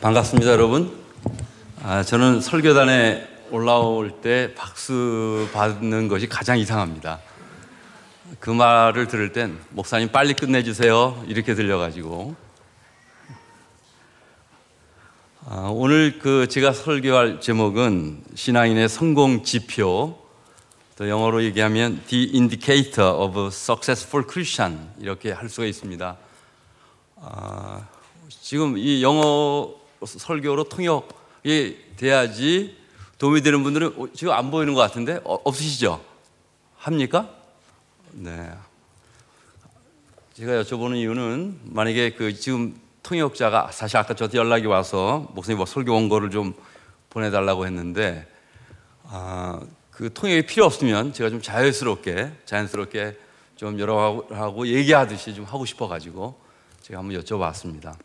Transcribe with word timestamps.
반갑습니다, 0.00 0.52
여러분. 0.52 0.96
아, 1.82 2.04
저는 2.04 2.40
설교단에 2.40 3.26
올라올 3.50 4.20
때 4.20 4.54
박수 4.54 5.48
받는 5.52 6.06
것이 6.06 6.28
가장 6.28 6.56
이상합니다. 6.56 7.18
그 8.38 8.48
말을 8.48 9.08
들을 9.08 9.32
땐 9.32 9.58
목사님 9.70 10.10
빨리 10.10 10.34
끝내주세요. 10.34 11.24
이렇게 11.26 11.56
들려가지고. 11.56 12.36
아, 15.46 15.68
오늘 15.72 16.20
그 16.20 16.46
제가 16.46 16.72
설교할 16.72 17.40
제목은 17.40 18.22
신앙인의 18.36 18.88
성공 18.88 19.42
지표, 19.42 20.16
또 20.94 21.08
영어로 21.08 21.42
얘기하면 21.42 22.04
The 22.06 22.30
Indicator 22.34 23.10
of 23.16 23.48
Successful 23.48 24.24
Christian 24.30 24.90
이렇게 25.00 25.32
할 25.32 25.48
수가 25.48 25.66
있습니다. 25.66 26.16
아, 27.16 27.80
지금 28.40 28.78
이 28.78 29.02
영어 29.02 29.77
설교로 30.04 30.64
통역이 30.64 31.94
돼야지 31.96 32.76
도움이 33.18 33.42
되는 33.42 33.62
분들은 33.62 34.10
지금 34.14 34.32
안 34.32 34.50
보이는 34.50 34.74
것 34.74 34.80
같은데 34.80 35.20
어, 35.24 35.34
없으시죠? 35.44 36.04
합니까? 36.76 37.28
네. 38.12 38.50
제가 40.34 40.62
여쭤보는 40.62 40.96
이유는 40.96 41.60
만약에 41.64 42.10
그 42.10 42.32
지금 42.32 42.80
통역자가 43.02 43.72
사실 43.72 43.96
아까 43.96 44.14
저한테 44.14 44.38
연락이 44.38 44.66
와서 44.66 45.28
목사님 45.34 45.56
뭐 45.56 45.66
설교 45.66 45.92
원고를 45.92 46.30
좀 46.30 46.54
보내달라고 47.10 47.66
했는데 47.66 48.26
아, 49.04 49.60
그 49.90 50.12
통역이 50.12 50.46
필요 50.46 50.64
없으면 50.64 51.12
제가 51.12 51.30
좀 51.30 51.42
자연스럽게 51.42 52.30
자연스럽게 52.44 53.18
좀 53.56 53.80
여러하고 53.80 54.68
얘기하듯이 54.68 55.34
좀 55.34 55.44
하고 55.44 55.64
싶어가지고 55.64 56.38
제가 56.82 57.00
한번 57.00 57.20
여쭤봤습니다. 57.20 57.96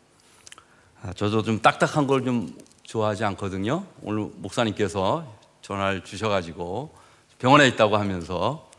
아, 1.06 1.12
저도 1.12 1.44
좀 1.44 1.62
딱딱한 1.62 2.08
걸 2.08 2.24
좀 2.24 2.56
좋아하지 2.84 3.26
않거든요. 3.26 3.86
오늘 4.02 4.30
목사님께서 4.36 5.26
전화를 5.62 6.04
주셔가지고 6.04 6.94
병원에 7.40 7.68
있다고 7.68 7.98
하면서 7.98 8.70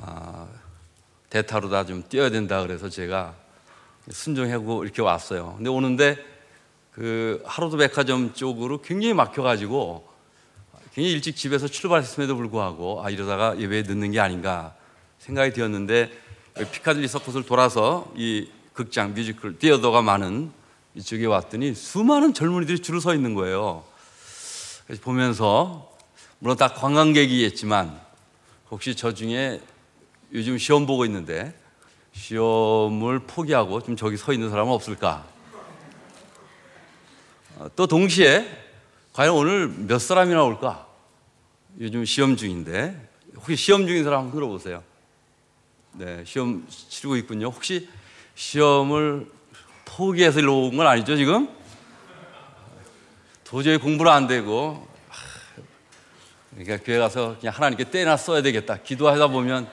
아, 0.00 0.48
대타로 1.30 1.68
다 1.70 1.84
좀 1.84 2.02
뛰어야 2.08 2.30
된다 2.30 2.60
그래서 2.62 2.88
제가 2.88 3.34
순종하고 4.10 4.82
이렇게 4.84 5.00
왔어요. 5.02 5.54
근데 5.56 5.70
오는데 5.70 6.16
그 6.90 7.40
하루도 7.44 7.76
백화점 7.76 8.34
쪽으로 8.34 8.80
굉장히 8.82 9.14
막혀가지고 9.14 10.08
굉장히 10.92 11.12
일찍 11.12 11.36
집에서 11.36 11.68
출발했음에도 11.68 12.36
불구하고 12.36 13.04
아 13.04 13.10
이러다가 13.10 13.58
예배에 13.58 13.82
늦는 13.82 14.10
게 14.12 14.20
아닌가 14.20 14.74
생각이 15.18 15.52
되었는데 15.52 16.10
피카딜리 16.72 17.06
서커스를 17.08 17.46
돌아서 17.46 18.12
이 18.16 18.48
극장 18.72 19.14
뮤지컬 19.14 19.58
theater가 19.58 20.02
많은 20.02 20.63
이쪽에 20.94 21.26
왔더니 21.26 21.74
수많은 21.74 22.34
젊은이들이 22.34 22.78
줄을 22.80 23.00
서 23.00 23.14
있는 23.14 23.34
거예요. 23.34 23.84
그래서 24.86 25.02
보면서 25.02 25.92
물론 26.38 26.56
다 26.56 26.68
관광객이겠지만 26.68 28.00
혹시 28.70 28.94
저 28.94 29.12
중에 29.12 29.60
요즘 30.32 30.58
시험 30.58 30.86
보고 30.86 31.04
있는데 31.04 31.54
시험을 32.12 33.20
포기하고 33.20 33.82
좀 33.82 33.96
저기 33.96 34.16
서 34.16 34.32
있는 34.32 34.50
사람은 34.50 34.72
없을까? 34.72 35.26
어, 37.56 37.68
또 37.74 37.86
동시에 37.86 38.48
과연 39.12 39.34
오늘 39.34 39.68
몇 39.68 39.98
사람이나 39.98 40.42
올까? 40.44 40.86
요즘 41.80 42.04
시험 42.04 42.36
중인데 42.36 43.10
혹시 43.36 43.56
시험 43.56 43.86
중인 43.86 44.04
사람 44.04 44.20
한번 44.20 44.34
들어보세요. 44.36 44.82
네, 45.92 46.24
시험 46.24 46.66
치르고 46.68 47.16
있군요. 47.16 47.46
혹시 47.46 47.88
시험을 48.34 49.30
포기해서 49.96 50.40
일로 50.40 50.66
온 50.66 50.76
건 50.76 50.88
아니죠, 50.88 51.16
지금? 51.16 51.48
도저히 53.44 53.76
공부를 53.76 54.10
안 54.10 54.26
되고, 54.26 54.88
그러니까 56.50 56.78
교회 56.84 56.98
가서 56.98 57.36
그냥 57.38 57.54
하나님께 57.54 57.84
때나 57.90 58.16
써야 58.16 58.42
되겠다. 58.42 58.78
기도하다 58.78 59.28
보면 59.28 59.68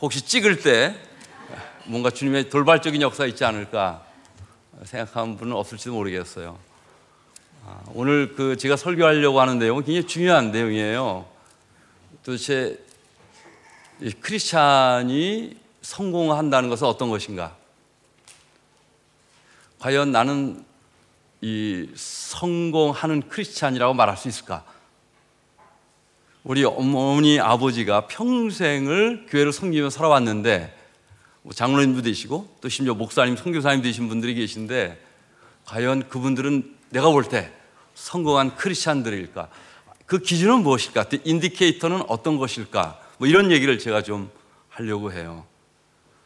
혹시 0.00 0.22
찍을 0.22 0.60
때 0.60 0.94
뭔가 1.84 2.08
주님의 2.10 2.48
돌발적인 2.48 3.02
역사 3.02 3.26
있지 3.26 3.44
않을까 3.44 4.02
생각하는 4.84 5.36
분은 5.36 5.54
없을지도 5.54 5.92
모르겠어요. 5.92 6.58
아, 7.66 7.82
오늘 7.92 8.34
그 8.34 8.56
제가 8.56 8.76
설교하려고 8.76 9.38
하는 9.40 9.58
내용은 9.58 9.84
굉장히 9.84 10.06
중요한 10.06 10.50
내용이에요. 10.50 11.26
도대체 12.24 12.78
크리스찬이 14.20 15.58
성공한다는 15.82 16.70
것은 16.70 16.86
어떤 16.86 17.10
것인가? 17.10 17.57
과연 19.78 20.10
나는 20.10 20.64
이 21.40 21.88
성공하는 21.94 23.28
크리스찬이라고 23.28 23.94
말할 23.94 24.16
수 24.16 24.28
있을까? 24.28 24.64
우리 26.42 26.64
어머니 26.64 27.38
아버지가 27.38 28.06
평생을 28.08 29.26
교회를 29.28 29.52
섬기며 29.52 29.90
살아왔는데 29.90 30.76
뭐 31.42 31.52
장로님도 31.52 32.02
되시고 32.02 32.56
또 32.60 32.68
심지어 32.68 32.94
목사님, 32.94 33.36
선교사님 33.36 33.82
되신 33.82 34.08
분들이 34.08 34.34
계신데 34.34 35.00
과연 35.64 36.08
그분들은 36.08 36.76
내가 36.90 37.10
볼 37.10 37.24
때 37.24 37.52
성공한 37.94 38.54
크리스찬들일까? 38.56 39.48
그 40.06 40.20
기준은 40.20 40.62
무엇일까? 40.62 41.04
그 41.04 41.20
인디케이터는 41.24 42.02
어떤 42.08 42.38
것일까? 42.38 42.98
뭐 43.18 43.28
이런 43.28 43.50
얘기를 43.50 43.78
제가 43.78 44.02
좀 44.02 44.30
하려고 44.70 45.12
해요. 45.12 45.44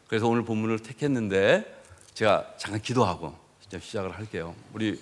그래서 0.07 0.27
오늘 0.27 0.45
본문을 0.45 0.79
택했는데 0.79 1.81
제가 2.13 2.47
잠깐 2.57 2.81
기도하고 2.81 3.42
시작을 3.81 4.11
할게요. 4.11 4.55
우리 4.73 4.99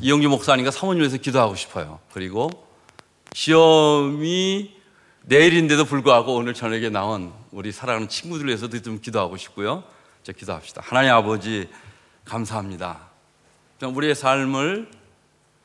이영규 0.00 0.28
목사님과 0.28 0.70
사모님에서 0.70 1.16
기도하고 1.18 1.54
싶어요. 1.54 1.98
그리고 2.12 2.50
시험이 3.32 4.74
내일인데도 5.22 5.84
불구하고 5.84 6.34
오늘 6.34 6.54
저녁에 6.54 6.88
나온 6.88 7.32
우리 7.50 7.72
사랑하는 7.72 8.08
친구들 8.08 8.46
위해서도 8.46 8.80
좀 8.82 9.00
기도하고 9.00 9.36
싶고요. 9.36 9.82
자, 10.22 10.32
기도합시다. 10.32 10.82
하나님 10.84 11.12
아버지, 11.12 11.68
감사합니다. 12.24 13.00
우리의 13.82 14.14
삶을 14.14 14.88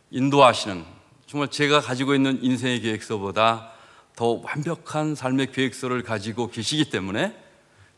인도하시는 0.09 0.83
정말 1.27 1.49
제가 1.49 1.79
가지고 1.79 2.13
있는 2.15 2.43
인생의 2.43 2.81
계획서보다 2.81 3.71
더 4.15 4.41
완벽한 4.43 5.15
삶의 5.15 5.51
계획서를 5.51 6.03
가지고 6.03 6.49
계시기 6.49 6.89
때문에 6.89 7.35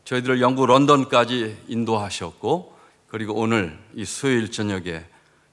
저희들을 0.04 0.40
영국 0.40 0.66
런던까지 0.66 1.56
인도하셨고 1.66 2.73
그리고 3.14 3.32
오늘 3.34 3.78
이 3.94 4.04
수요일 4.04 4.50
저녁에 4.50 5.04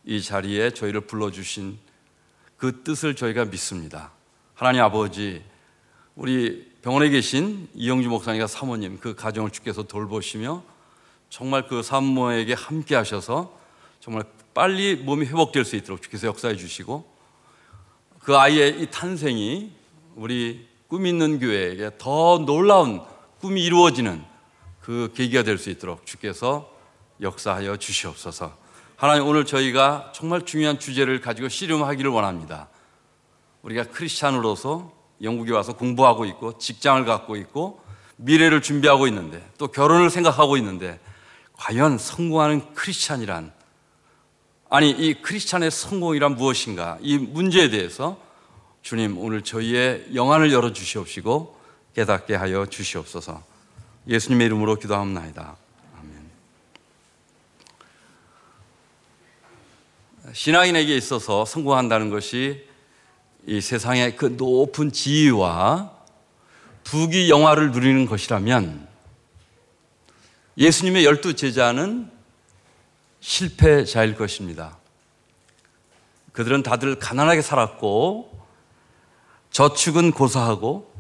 이 0.04 0.20
자리에 0.20 0.72
저희를 0.72 1.02
불러주신 1.02 1.78
그 2.58 2.82
뜻을 2.82 3.16
저희가 3.16 3.46
믿습니다. 3.46 4.10
하나님 4.56 4.82
아버지, 4.82 5.44
우리 6.16 6.72
병원에 6.82 7.10
계신 7.10 7.70
이영주 7.76 8.10
목사님과 8.10 8.48
사모님 8.48 8.98
그 8.98 9.14
가정을 9.14 9.52
주께서 9.52 9.84
돌보시며 9.84 10.64
정말 11.30 11.68
그 11.68 11.84
산모에게 11.84 12.54
함께 12.54 12.96
하셔서 12.96 13.56
정말 14.00 14.24
빨리 14.56 14.96
몸이 14.96 15.28
회복될 15.28 15.64
수 15.64 15.76
있도록 15.76 16.02
주께서 16.02 16.26
역사해 16.26 16.56
주시고 16.56 17.06
그 18.22 18.36
아이의 18.36 18.82
이 18.82 18.88
탄생이 18.90 19.72
우리 20.16 20.68
꿈 20.88 21.06
있는 21.06 21.40
교회에게 21.40 21.92
더 22.00 22.40
놀라운 22.40 23.04
꿈이 23.40 23.64
이루어지는 23.64 24.24
그 24.80 25.12
계기가 25.14 25.44
될 25.44 25.60
수 25.60 25.70
있도록 25.70 26.08
주께서 26.08 26.71
역사하여 27.22 27.78
주시옵소서. 27.78 28.58
하나님 28.96 29.28
오늘 29.28 29.46
저희가 29.46 30.12
정말 30.14 30.46
중요한 30.46 30.80
주제를 30.80 31.22
가지고 31.22 31.50
씨름하기를 31.50 32.12
원합니다. 32.12 32.68
우리가 33.62 33.86
크리스찬으로서 33.86 34.92
영국에 35.22 35.52
와서 35.52 35.74
공부하고 35.74 36.26
있고 36.26 36.58
직장을 36.58 37.06
갖고 37.06 37.36
있고 37.36 37.82
미래를 38.18 38.62
준비하고 38.62 39.08
있는데 39.08 39.48
또 39.58 39.68
결혼을 39.68 40.10
생각하고 40.10 40.58
있는데 40.58 41.00
과연 41.54 41.98
성공하는 41.98 42.74
크리스찬이란 42.74 43.52
아니 44.70 44.90
이 44.90 45.22
크리스찬의 45.22 45.70
성공이란 45.70 46.36
무엇인가 46.36 46.98
이 47.02 47.18
문제에 47.18 47.70
대해서 47.70 48.18
주님 48.82 49.18
오늘 49.18 49.44
저희의 49.44 50.16
영안을 50.16 50.52
열어 50.52 50.74
주시옵시고 50.74 51.60
깨닫게 51.94 52.36
하여 52.36 52.66
주시옵소서 52.66 53.44
예수님의 54.08 54.48
이름으로 54.48 54.78
기도합니다. 54.78 55.58
신앙인에게 60.34 60.96
있어서 60.96 61.46
성공한다는 61.46 62.10
것이 62.10 62.66
이 63.46 63.60
세상의 63.60 64.16
그 64.16 64.36
높은 64.38 64.92
지위와 64.92 65.92
부귀 66.84 67.30
영화를 67.30 67.72
누리는 67.72 68.06
것이라면 68.06 68.88
예수님의 70.58 71.06
열두 71.06 71.36
제자는 71.36 72.10
실패자일 73.20 74.16
것입니다. 74.16 74.78
그들은 76.34 76.64
다들 76.64 76.96
가난하게 76.96 77.42
살았고 77.42 78.32
저축은 79.52 80.12
고사하고 80.12 80.92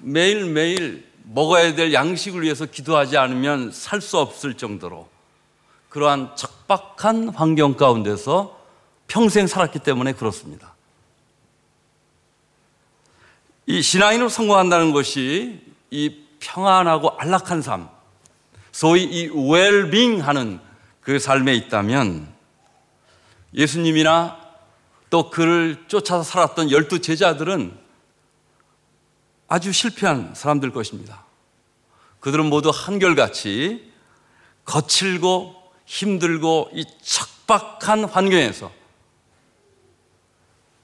매일매일 0.00 1.08
먹어야 1.22 1.74
될 1.74 1.92
양식을 1.92 2.42
위해서 2.42 2.66
기도하지 2.66 3.16
않으면 3.16 3.70
살 3.72 4.00
수 4.00 4.18
없을 4.18 4.54
정도로 4.54 5.08
그러한 5.90 6.34
척박한 6.36 7.30
환경 7.30 7.76
가운데서 7.76 8.58
평생 9.06 9.46
살았기 9.46 9.80
때문에 9.80 10.12
그렇습니다. 10.12 10.74
이 13.66 13.82
신앙인으로 13.82 14.28
성공한다는 14.28 14.92
것이 14.92 15.60
이 15.90 16.16
평안하고 16.38 17.10
안락한 17.18 17.60
삶, 17.60 17.88
소위 18.72 19.02
이 19.04 19.28
웰빙 19.28 20.26
하는 20.26 20.60
그 21.00 21.18
삶에 21.18 21.54
있다면 21.54 22.32
예수님이나 23.52 24.38
또 25.10 25.28
그를 25.28 25.84
쫓아서 25.88 26.22
살았던 26.22 26.70
열두 26.70 27.00
제자들은 27.00 27.76
아주 29.48 29.72
실패한 29.72 30.34
사람들 30.36 30.72
것입니다. 30.72 31.24
그들은 32.20 32.46
모두 32.46 32.70
한결같이 32.72 33.92
거칠고 34.64 35.59
힘들고 35.90 36.70
이 36.72 36.84
척박한 37.02 38.04
환경에서 38.04 38.70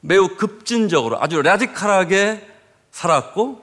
매우 0.00 0.37
급진적으로 0.37 1.23
아주 1.23 1.41
라디칼하게 1.43 2.44
살았고 2.91 3.62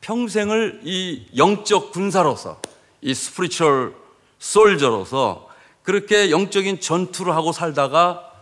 평생을 0.00 0.80
이 0.84 1.26
영적 1.36 1.92
군사로서 1.92 2.62
이 3.02 3.12
스프리추얼 3.12 3.94
솔저로서 4.38 5.50
그렇게 5.82 6.30
영적인 6.30 6.80
전투를 6.80 7.34
하고 7.34 7.52
살다가 7.52 8.32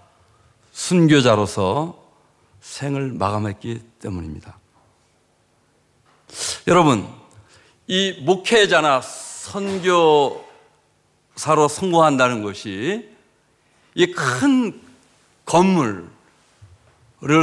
순교자로서 0.70 2.00
생을 2.60 3.12
마감했기 3.14 3.80
때문입니다. 4.00 4.58
여러분, 6.69 7.08
이 7.88 8.12
목회자나 8.24 9.00
선교 9.00 10.51
사로 11.37 11.69
성공한다는 11.69 12.43
것이 12.43 13.08
이 13.94 14.06
큰 14.14 14.81
건물을 15.44 16.08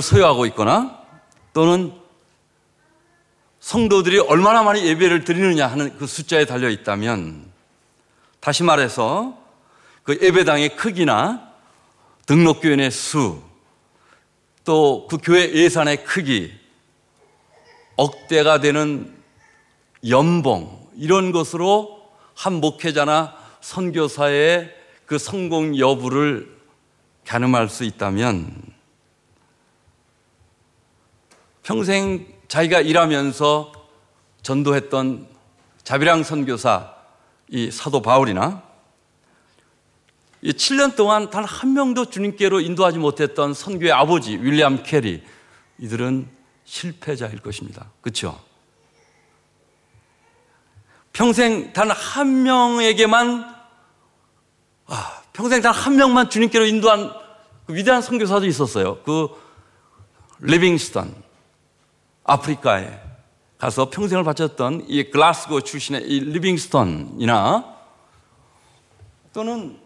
소유하고 0.02 0.46
있거나 0.48 1.00
또는 1.54 1.94
성도들이 3.60 4.20
얼마나 4.20 4.64
많이 4.64 4.86
예배를 4.86 5.26
드리느냐 5.26 5.68
하는 5.68 5.98
그 5.98 6.08
숫자에 6.08 6.46
달려 6.46 6.70
있다면 6.70 7.46
다시 8.40 8.64
말해서 8.64 9.38
그 10.04 10.18
예배당의 10.22 10.76
크기나 10.76 11.50
등록교인의 12.26 12.90
수, 12.92 13.42
또 14.64 15.08
그 15.08 15.18
교회 15.22 15.52
예산의 15.52 16.04
크기, 16.06 16.54
억대가 17.96 18.60
되는 18.60 19.14
연봉, 20.08 20.88
이런 20.96 21.32
것으로 21.32 22.08
한 22.36 22.54
목회자나 22.54 23.36
선교사의 23.62 24.74
그 25.06 25.18
성공 25.18 25.78
여부를 25.78 26.58
가늠할 27.26 27.70
수 27.70 27.84
있다면 27.84 28.52
평생 31.64 32.28
자기가 32.48 32.82
일하면서 32.82 33.72
전도했던 34.42 35.28
자비랑 35.84 36.24
선교사 36.24 36.96
이 37.50 37.70
사도 37.72 38.02
바울이나 38.02 38.64
이 40.42 40.52
7년 40.52 40.96
동안 40.96 41.30
단 41.30 41.44
한 41.44 41.74
명도 41.74 42.06
주님께로 42.06 42.62
인도하지 42.62 42.98
못했던 42.98 43.54
선교의 43.54 43.92
아버지 43.92 44.38
윌리엄 44.38 44.84
캐리 44.84 45.24
이들은 45.80 46.28
실패자일 46.64 47.40
것입니다. 47.40 47.92
그렇죠? 48.02 48.40
평생 51.20 51.74
단 51.74 51.92
한 51.92 52.44
명에게만 52.44 53.44
아, 54.88 55.22
평생 55.34 55.62
단 55.62 55.74
한 55.74 55.98
명만 55.98 56.30
주님께로 56.30 56.66
인도한 56.66 57.12
그 57.66 57.76
위대한 57.76 58.02
선교사도 58.02 58.46
있었어요. 58.46 59.00
그 59.04 59.28
리빙스턴 60.40 61.14
아프리카에 62.24 63.02
가서 63.58 63.90
평생을 63.90 64.24
바쳤던 64.24 64.86
이 64.88 65.04
글라스고 65.12 65.60
출신의 65.60 66.04
이 66.04 66.22
리빙스턴이나 66.22 67.66
또는 69.34 69.78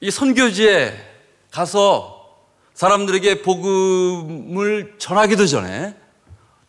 이 0.00 0.12
선교지에 0.12 0.94
가서 1.50 2.38
사람들에게 2.74 3.42
복음을 3.42 4.94
전하기도 4.98 5.46
전에 5.46 5.96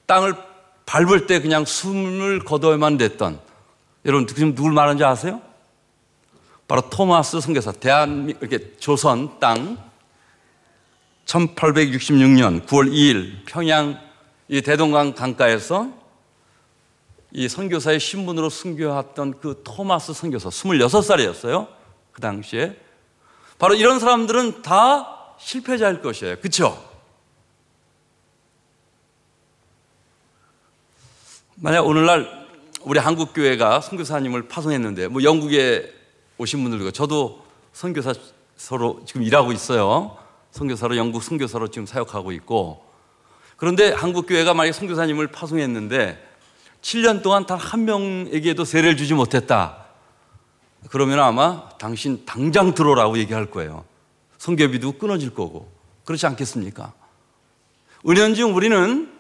땅을 0.07 0.52
밟을 0.85 1.27
때 1.27 1.41
그냥 1.41 1.65
숨을 1.65 2.39
거둬야만 2.39 2.97
됐던 2.97 3.39
여러분 4.05 4.27
지금 4.27 4.53
누굴 4.53 4.73
말하는지 4.73 5.03
아세요? 5.03 5.41
바로 6.67 6.89
토마스 6.89 7.39
선교사 7.39 7.71
대한 7.71 8.35
이렇게 8.41 8.75
조선 8.77 9.39
땅 9.39 9.77
1866년 11.25 12.65
9월 12.65 12.91
2일 12.91 13.45
평양 13.45 13.99
이 14.47 14.61
대동강 14.61 15.13
강가에서 15.13 15.89
이 17.31 17.47
선교사의 17.47 17.99
신분으로 17.99 18.49
순교했던 18.49 19.39
그 19.39 19.61
토마스 19.63 20.13
선교사 20.13 20.49
26살이었어요. 20.49 21.67
그 22.11 22.21
당시에 22.21 22.77
바로 23.57 23.73
이런 23.73 23.99
사람들은 23.99 24.61
다 24.61 25.35
실패자일 25.39 26.01
것이에요. 26.01 26.37
그렇죠? 26.39 26.92
만약 31.65 31.87
오늘날 31.87 32.27
우리 32.81 32.99
한국 32.99 33.33
교회가 33.33 33.79
선교사님을 33.79 34.49
파송했는데 34.49 35.07
뭐 35.07 35.23
영국에 35.23 35.93
오신 36.37 36.61
분들도 36.61 36.91
저도 36.91 37.41
선교사 37.71 38.13
서로 38.57 39.01
지금 39.05 39.23
일하고 39.23 39.53
있어요. 39.53 40.17
선교사로 40.51 40.97
영국 40.97 41.23
선교사로 41.23 41.69
지금 41.69 41.85
사역하고 41.85 42.33
있고 42.33 42.85
그런데 43.55 43.93
한국 43.93 44.27
교회가 44.27 44.53
만약 44.53 44.73
선교사님을 44.73 45.27
파송했는데 45.27 46.21
7년 46.81 47.23
동안 47.23 47.45
단 47.45 47.57
한 47.57 47.85
명에게도 47.85 48.65
세례를 48.65 48.97
주지 48.97 49.13
못했다. 49.13 49.85
그러면 50.89 51.21
아마 51.21 51.69
당신 51.79 52.25
당장 52.25 52.73
들어오라고 52.73 53.17
얘기할 53.19 53.45
거예요. 53.49 53.85
성교비도 54.37 54.97
끊어질 54.97 55.33
거고. 55.33 55.71
그렇지 56.03 56.25
않겠습니까? 56.25 56.91
은연중 58.05 58.53
우리는 58.53 59.12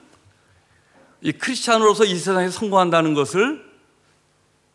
이 1.23 1.31
크리스찬으로서 1.31 2.03
이 2.03 2.15
세상에 2.15 2.49
성공한다는 2.49 3.13
것을 3.13 3.63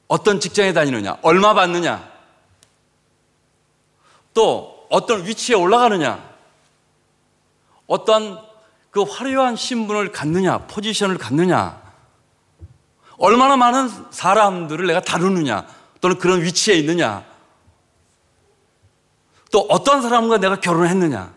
어떤 0.08 0.40
직장에 0.40 0.72
다니느냐, 0.72 1.18
얼마 1.20 1.52
받느냐, 1.52 2.10
또 4.32 4.86
어떤 4.88 5.26
위치에 5.26 5.54
올라가느냐, 5.54 6.26
어떤 7.86 8.42
그 8.90 9.02
화려한 9.02 9.56
신분을 9.56 10.10
갖느냐, 10.10 10.66
포지션을 10.66 11.18
갖느냐, 11.18 11.82
얼마나 13.18 13.56
많은 13.56 13.90
사람들을 14.10 14.86
내가 14.86 15.00
다루느냐, 15.00 15.66
또는 16.00 16.18
그런 16.18 16.42
위치에 16.42 16.76
있느냐? 16.76 17.26
또 19.50 19.66
어떤 19.68 20.00
사람과 20.00 20.38
내가 20.38 20.60
결혼을 20.60 20.88
했느냐? 20.88 21.34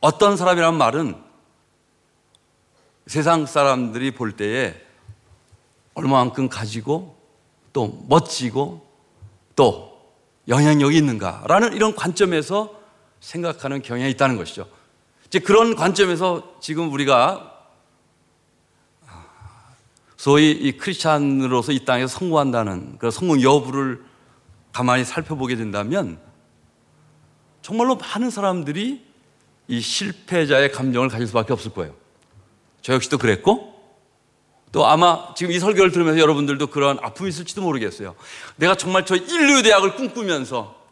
어떤 0.00 0.36
사람이란 0.38 0.76
말은 0.76 1.31
세상 3.06 3.46
사람들이 3.46 4.12
볼 4.12 4.36
때에 4.36 4.74
얼마만큼 5.94 6.48
가지고 6.48 7.16
또 7.72 8.04
멋지고 8.08 8.86
또 9.56 10.00
영향력이 10.48 10.96
있는가라는 10.96 11.74
이런 11.74 11.94
관점에서 11.94 12.80
생각하는 13.20 13.82
경향이 13.82 14.10
있다는 14.12 14.36
것이죠. 14.36 14.66
이제 15.26 15.38
그런 15.38 15.74
관점에서 15.74 16.58
지금 16.60 16.92
우리가 16.92 17.48
소위 20.16 20.52
이 20.52 20.76
크리스찬으로서 20.76 21.72
이 21.72 21.84
땅에서 21.84 22.18
성공한다는 22.18 22.98
그 22.98 23.10
성공 23.10 23.42
여부를 23.42 24.04
가만히 24.72 25.04
살펴보게 25.04 25.56
된다면 25.56 26.18
정말로 27.60 27.96
많은 27.96 28.30
사람들이 28.30 29.04
이 29.68 29.80
실패자의 29.80 30.72
감정을 30.72 31.08
가질 31.08 31.26
수밖에 31.26 31.52
없을 31.52 31.72
거예요. 31.72 32.01
저 32.82 32.92
역시도 32.94 33.18
그랬고 33.18 33.72
또 34.72 34.86
아마 34.86 35.34
지금 35.34 35.52
이 35.52 35.58
설교를 35.58 35.92
들으면서 35.92 36.18
여러분들도 36.20 36.68
그런 36.68 36.98
아픔이 37.00 37.28
있을지도 37.28 37.62
모르겠어요. 37.62 38.14
내가 38.56 38.74
정말 38.74 39.06
저 39.06 39.16
인류 39.16 39.62
대학을 39.62 39.96
꿈꾸면서 39.96 40.82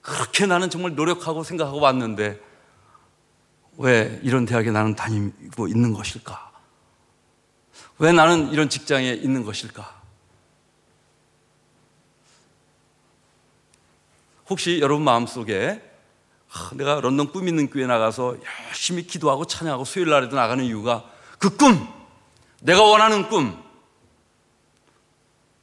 그렇게 0.00 0.46
나는 0.46 0.70
정말 0.70 0.94
노력하고 0.94 1.44
생각하고 1.44 1.80
왔는데 1.80 2.40
왜 3.76 4.20
이런 4.22 4.46
대학에 4.46 4.70
나는 4.70 4.94
다니고 4.94 5.68
있는 5.68 5.92
것일까? 5.92 6.52
왜 7.98 8.12
나는 8.12 8.50
이런 8.52 8.68
직장에 8.68 9.12
있는 9.12 9.44
것일까? 9.44 10.02
혹시 14.48 14.80
여러분 14.80 15.04
마음속에 15.04 15.80
아, 15.80 15.93
내가 16.74 17.00
런던 17.00 17.32
꿈 17.32 17.48
있는 17.48 17.68
교회 17.68 17.86
나가서 17.86 18.36
열심히 18.68 19.06
기도하고 19.06 19.44
찬양하고 19.44 19.84
수요일 19.84 20.10
날에도 20.10 20.36
나가는 20.36 20.62
이유가 20.64 21.04
그 21.38 21.56
꿈, 21.56 21.86
내가 22.60 22.82
원하는 22.82 23.28
꿈, 23.28 23.56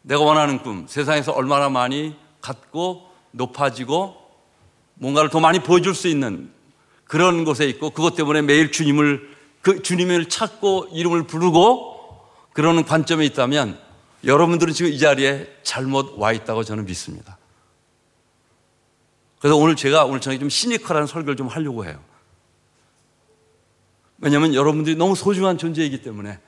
내가 0.02 0.22
원하는 0.22 0.62
꿈, 0.62 0.88
세상에서 0.88 1.32
얼마나 1.32 1.70
많이 1.70 2.16
갖고 2.42 3.10
높아지고 3.32 4.18
뭔가를 4.96 5.30
더 5.30 5.40
많이 5.40 5.60
보여줄 5.60 5.96
수 5.96 6.08
있는 6.08 6.52
그런 7.06 7.46
곳에 7.46 7.68
있고 7.68 7.92
그것 7.92 8.16
때문에 8.16 8.42
매일 8.42 8.72
주님을 8.72 9.32
그 9.62 9.82
주님을 9.82 10.30
찾고 10.30 10.90
이름을 10.92 11.24
부르고 11.24 11.92
그러는 12.54 12.84
관점에 12.84 13.26
있다면 13.26 13.80
여러분들은 14.24 14.74
지금 14.74 14.92
이 14.92 15.00
자리에 15.00 15.48
잘못 15.64 16.16
와 16.18 16.32
있다고 16.32 16.64
저는 16.64 16.86
믿습니다. 16.86 17.38
그래서 19.42 19.58
오늘 19.58 19.76
제가 19.76 20.06
오늘 20.06 20.22
저녁에 20.22 20.40
좀 20.40 20.50
시니컬한 20.50 21.08
설교를 21.08 21.36
좀 21.36 21.48
하려고 21.48 21.84
해요. 21.84 22.00
왜냐하면 24.20 24.54
여러분들이 24.54 24.96
너무 24.96 25.16
소중한 25.16 25.58
존재이기 25.58 26.04
때문에 26.04 26.40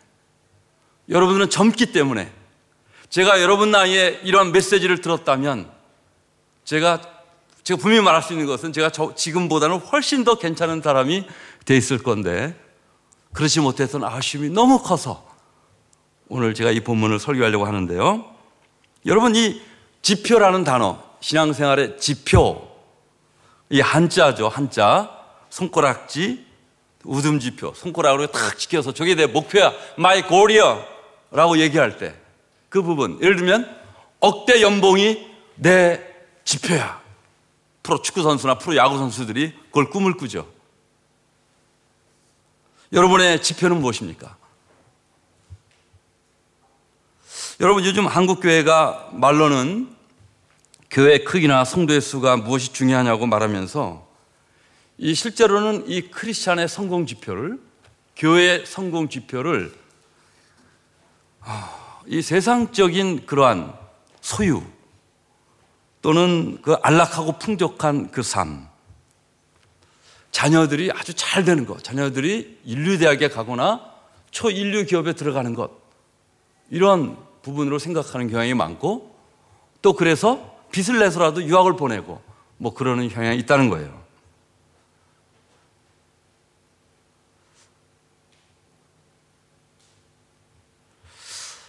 여러분들은 1.09 1.50
젊기 1.50 1.91
때문에 1.91 2.31
제가 3.09 3.41
여러분 3.41 3.71
나이에 3.71 4.21
이러한 4.23 4.51
메시지를 4.51 5.01
들었다면 5.01 5.71
제가 6.65 7.01
제가 7.63 7.81
분명히 7.81 8.03
말할 8.03 8.21
수 8.21 8.33
있는 8.33 8.45
것은 8.45 8.73
제가 8.73 8.91
지금보다는 9.15 9.77
훨씬 9.77 10.23
더 10.23 10.38
괜찮은 10.38 10.83
사람이 10.83 11.25
돼 11.65 11.75
있을 11.75 11.97
건데 11.97 12.55
그렇지 13.33 13.59
못했던 13.59 14.03
아쉬움이 14.03 14.50
너무 14.50 14.83
커서 14.83 15.27
오늘 16.27 16.53
제가 16.53 16.69
이 16.69 16.81
본문을 16.81 17.17
설교하려고 17.17 17.65
하는데요. 17.65 18.23
여러분 19.07 19.35
이 19.35 19.62
지표라는 20.03 20.63
단어 20.63 21.01
신앙생활의 21.21 21.97
지표 21.97 22.73
이 23.74 23.82
한자죠 23.82 24.48
한자. 24.50 25.10
손가락지 25.50 26.46
우듬지표. 27.03 27.74
손가락으로 27.75 28.27
탁 28.27 28.58
지켜서 28.58 28.94
저게 28.94 29.15
내 29.15 29.25
목표야. 29.25 29.74
my 29.98 30.22
goal이야라고 30.22 31.57
얘기할 31.58 31.98
때 31.98 32.24
그 32.74 32.82
부분. 32.82 33.22
예를 33.22 33.36
들면 33.36 33.70
억대 34.20 34.63
연봉이 34.63 35.30
내 35.53 36.01
지표야. 36.44 37.00
프로 37.84 38.01
축구 38.01 38.24
선수나 38.24 38.58
프로 38.58 38.75
야구 38.75 38.98
선수들이 38.98 39.53
그걸 39.65 39.92
꿈을 39.92 40.18
꾸죠. 40.18 40.51
여러분의 42.92 43.44
지표는 43.44 43.80
무엇입니까? 43.80 44.36
여러분 47.60 47.86
요즘 47.86 48.08
한국 48.08 48.39
교회가 48.42 49.10
말로는 49.12 49.92
교회 50.93 51.17
크기나 51.17 51.65
성도의 51.65 52.01
수가 52.01 52.38
무엇이 52.38 52.71
중요하냐고 52.71 53.25
말하면서 53.25 54.07
이 55.00 55.15
실제로는 55.15 55.85
이 55.88 56.01
크리스찬의 56.12 56.67
성공 56.67 57.07
지표를 57.07 57.59
교회의 58.15 58.67
성공 58.67 59.09
지표를 59.09 59.73
아, 61.41 62.00
이 62.05 62.21
세상적인 62.21 63.25
그러한 63.25 63.73
소유 64.21 64.62
또는 66.03 66.62
그 66.62 66.73
안락하고 66.83 67.39
풍족한 67.39 68.12
그 68.12 68.21
삶, 68.21 68.67
자녀들이 70.29 70.91
아주 70.91 71.15
잘 71.15 71.43
되는 71.43 71.65
것, 71.65 71.83
자녀들이 71.83 72.59
인류대학에 72.65 73.29
가거나 73.29 73.91
초인류 74.29 74.85
기업에 74.85 75.13
들어가는 75.13 75.55
것, 75.55 75.71
이런 76.69 77.17
부분으로 77.41 77.79
생각하는 77.79 78.29
경향이 78.29 78.53
많고 78.53 79.17
또 79.81 79.93
그래서 79.93 80.52
빚을 80.74 81.00
내서라도 81.00 81.44
유학을 81.44 81.77
보내고 81.77 82.20
뭐 82.58 82.74
그러는 82.74 83.08
경향이 83.08 83.38
있다는 83.38 83.70
거예요. 83.70 84.03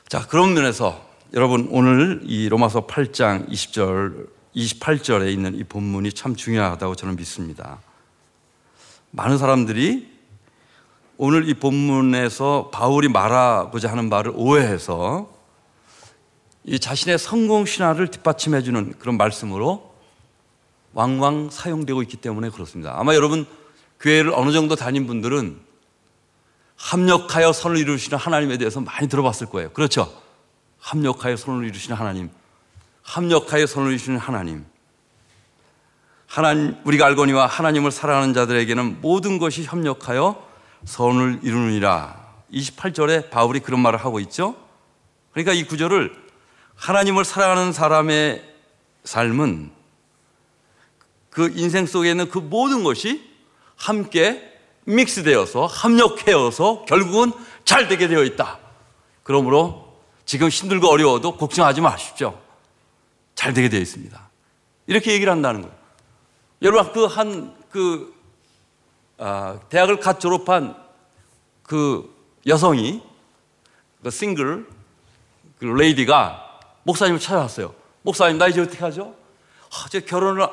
자, 0.08 0.26
그런 0.26 0.54
면에서 0.54 1.04
여러분 1.34 1.68
오늘 1.70 2.22
이 2.24 2.48
로마서 2.48 2.86
8장 2.86 3.48
20절 3.50 4.28
28절에 4.56 5.32
있는 5.32 5.54
이 5.56 5.64
본문이 5.64 6.12
참 6.12 6.34
중요하다고 6.34 6.94
저는 6.94 7.16
믿습니다. 7.16 7.80
많은 9.10 9.36
사람들이 9.36 10.14
오늘 11.16 11.48
이 11.48 11.54
본문에서 11.54 12.70
바울이 12.72 13.08
말하고자 13.08 13.90
하는 13.90 14.08
말을 14.08 14.32
오해해서 14.34 15.33
이 16.64 16.78
자신의 16.78 17.18
성공 17.18 17.66
신화를 17.66 18.08
뒷받침해 18.08 18.62
주는 18.62 18.94
그런 18.98 19.16
말씀으로 19.16 19.94
왕왕 20.94 21.50
사용되고 21.50 22.02
있기 22.02 22.16
때문에 22.16 22.50
그렇습니다. 22.50 22.94
아마 22.96 23.14
여러분 23.14 23.46
교회를 24.00 24.32
어느 24.34 24.52
정도 24.52 24.74
다닌 24.76 25.06
분들은 25.06 25.60
합력하여 26.76 27.52
선을 27.52 27.78
이루시는 27.78 28.18
하나님에 28.18 28.58
대해서 28.58 28.80
많이 28.80 29.08
들어봤을 29.08 29.48
거예요. 29.48 29.70
그렇죠? 29.70 30.12
합력하여 30.80 31.36
선을 31.36 31.66
이루시는 31.68 31.96
하나님. 31.96 32.30
합력하여 33.02 33.66
선을 33.66 33.90
이루시는 33.90 34.18
하나님. 34.18 34.64
하나님, 36.26 36.76
우리가 36.84 37.06
알거니와 37.06 37.46
하나님을 37.46 37.90
사랑하는 37.90 38.34
자들에게는 38.34 39.00
모든 39.00 39.38
것이 39.38 39.64
협력하여 39.64 40.44
선을 40.84 41.40
이루느니라. 41.42 42.24
28절에 42.52 43.30
바울이 43.30 43.60
그런 43.60 43.80
말을 43.80 43.98
하고 43.98 44.20
있죠. 44.20 44.56
그러니까 45.32 45.52
이 45.52 45.64
구절을 45.64 46.23
하나님을 46.76 47.24
사랑하는 47.24 47.72
사람의 47.72 48.44
삶은 49.04 49.70
그 51.30 51.52
인생 51.54 51.86
속에 51.86 52.10
있는 52.10 52.28
그 52.28 52.38
모든 52.38 52.84
것이 52.84 53.28
함께 53.76 54.52
믹스되어서 54.84 55.66
합력해서 55.66 56.84
결국은 56.86 57.32
잘 57.64 57.88
되게 57.88 58.06
되어 58.08 58.22
있다. 58.24 58.58
그러므로 59.22 59.98
지금 60.26 60.48
힘들고 60.48 60.88
어려워도 60.88 61.36
걱정하지 61.36 61.80
마십시오. 61.80 62.38
잘 63.34 63.52
되게 63.52 63.68
되어 63.68 63.80
있습니다. 63.80 64.30
이렇게 64.86 65.12
얘기를 65.12 65.32
한다는 65.32 65.62
거예요. 65.62 65.74
여러분 66.62 66.92
그 66.92 67.04
한그 67.06 67.54
그, 67.70 68.14
아, 69.18 69.58
대학을 69.68 70.00
갓 70.00 70.20
졸업한 70.20 70.76
그 71.62 72.14
여성이 72.46 73.02
그 74.02 74.10
싱글 74.10 74.68
그 75.58 75.64
레이디가 75.64 76.43
목사님을 76.84 77.20
찾아왔어요. 77.20 77.74
목사님 78.02 78.38
나 78.38 78.48
이제 78.48 78.60
어떻게 78.60 78.78
하죠? 78.78 79.14
아, 79.72 79.88
제 79.90 80.00
결혼을 80.00 80.46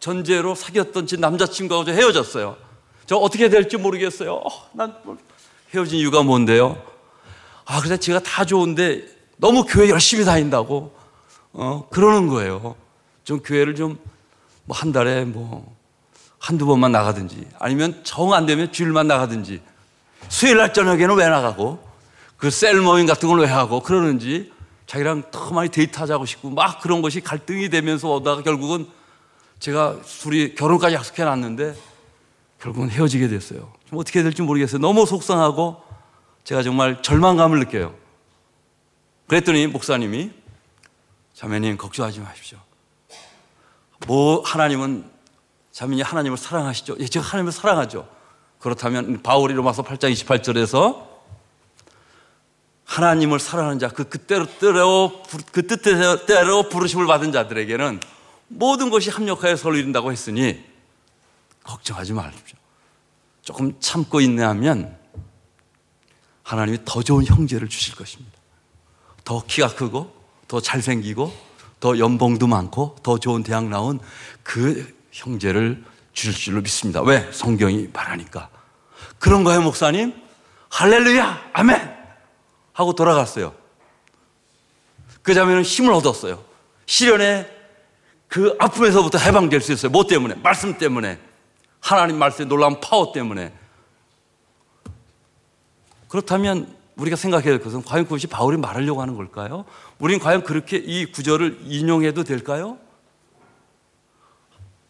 전제로 0.00 0.54
사귀었던 0.54 1.06
제 1.06 1.16
남자친구하고 1.16 1.90
헤어졌어요. 1.90 2.56
저 3.06 3.16
어떻게 3.16 3.48
될지 3.48 3.76
모르겠어요. 3.76 4.34
어, 4.34 4.48
난뭐 4.72 5.16
헤어진 5.74 5.98
이유가 5.98 6.22
뭔데요? 6.22 6.80
아, 7.64 7.78
그래서 7.80 7.96
제가 7.96 8.20
다 8.20 8.44
좋은데 8.44 9.04
너무 9.38 9.64
교회 9.64 9.88
열심히 9.90 10.24
다닌다고, 10.24 10.94
어, 11.52 11.86
그러는 11.90 12.28
거예요. 12.28 12.76
좀 13.24 13.40
교회를 13.40 13.74
좀, 13.74 13.98
뭐 14.64 14.76
한 14.76 14.92
달에 14.92 15.24
뭐, 15.24 15.76
한두 16.38 16.66
번만 16.66 16.92
나가든지, 16.92 17.46
아니면 17.58 18.00
정 18.04 18.32
안 18.32 18.46
되면 18.46 18.72
주일만 18.72 19.06
나가든지, 19.06 19.60
수요일 20.28 20.58
날 20.58 20.72
저녁에는 20.72 21.14
왜 21.16 21.28
나가고, 21.28 21.82
그 22.36 22.50
셀 22.50 22.76
모임 22.80 23.06
같은 23.06 23.28
걸 23.28 23.40
왜 23.40 23.46
하고, 23.46 23.80
그러는지, 23.82 24.52
자기랑 24.88 25.30
더 25.30 25.50
많이 25.52 25.68
데이트하자고 25.68 26.24
싶고, 26.24 26.48
막 26.50 26.80
그런 26.80 27.02
것이 27.02 27.20
갈등이 27.20 27.68
되면서 27.68 28.08
오다가 28.08 28.42
결국은 28.42 28.88
제가 29.60 30.00
둘이 30.22 30.54
결혼까지 30.54 30.94
약속해 30.94 31.24
놨는데, 31.24 31.76
결국은 32.58 32.90
헤어지게 32.90 33.28
됐어요. 33.28 33.70
좀 33.88 33.98
어떻게 33.98 34.22
될지 34.22 34.40
모르겠어요. 34.40 34.80
너무 34.80 35.04
속상하고 35.04 35.82
제가 36.44 36.62
정말 36.62 37.02
절망감을 37.02 37.58
느껴요. 37.60 37.94
그랬더니 39.26 39.66
목사님이 39.66 40.30
자매님 41.34 41.76
걱정하지 41.76 42.20
마십시오. 42.20 42.58
뭐 44.06 44.40
하나님은 44.42 45.04
자매님 45.70 46.04
하나님을 46.04 46.38
사랑하시죠? 46.38 46.96
예, 46.98 47.06
제가 47.06 47.26
하나님을 47.26 47.52
사랑하죠. 47.52 48.08
그렇다면 48.58 49.22
바울이 49.22 49.52
로마서 49.52 49.82
8장 49.82 50.10
28절에서 50.12 51.07
하나님을 52.88 53.38
사랑하는 53.38 53.78
자, 53.78 53.88
그 53.88 54.04
그때로 54.04 54.46
때로 54.46 55.22
그 55.52 55.66
뜻대로 55.66 56.68
부르심을 56.70 57.06
받은 57.06 57.32
자들에게는 57.32 58.00
모든 58.48 58.88
것이 58.88 59.10
합력하여 59.10 59.56
서로 59.56 59.76
이룬다고 59.76 60.10
했으니 60.10 60.64
걱정하지 61.64 62.14
마십시오. 62.14 62.56
조금 63.42 63.74
참고 63.78 64.22
인내하면 64.22 64.96
하나님이 66.42 66.78
더 66.86 67.02
좋은 67.02 67.26
형제를 67.26 67.68
주실 67.68 67.94
것입니다. 67.94 68.38
더 69.22 69.44
키가 69.46 69.74
크고, 69.74 70.10
더 70.48 70.60
잘생기고, 70.62 71.30
더 71.80 71.98
연봉도 71.98 72.46
많고, 72.46 72.96
더 73.02 73.18
좋은 73.18 73.42
대학 73.42 73.68
나온 73.68 74.00
그 74.42 74.96
형제를 75.12 75.84
주실 76.14 76.32
줄로 76.32 76.62
믿습니다. 76.62 77.02
왜? 77.02 77.30
성경이 77.32 77.88
말하니까. 77.92 78.48
그런가요, 79.18 79.60
목사님? 79.60 80.14
할렐루야! 80.70 81.50
아멘! 81.52 81.97
하고 82.78 82.92
돌아갔어요. 82.92 83.52
그 85.22 85.34
자매는 85.34 85.62
힘을 85.62 85.92
얻었어요. 85.94 86.44
시련의 86.86 87.52
그 88.28 88.54
아픔에서부터 88.60 89.18
해방될 89.18 89.60
수 89.60 89.72
있어요. 89.72 89.90
뭐 89.90 90.06
때문에? 90.06 90.36
말씀 90.36 90.78
때문에. 90.78 91.18
하나님 91.80 92.18
말씀의 92.20 92.46
놀라운 92.46 92.80
파워 92.80 93.10
때문에. 93.10 93.52
그렇다면 96.06 96.72
우리가 96.94 97.16
생각해야 97.16 97.50
될 97.50 97.60
것은 97.60 97.82
과연 97.82 98.04
그것이 98.04 98.28
바울이 98.28 98.56
말하려고 98.56 99.02
하는 99.02 99.16
걸까요? 99.16 99.64
우리는 99.98 100.20
과연 100.20 100.44
그렇게 100.44 100.76
이 100.76 101.10
구절을 101.10 101.62
인용해도 101.64 102.22
될까요? 102.22 102.78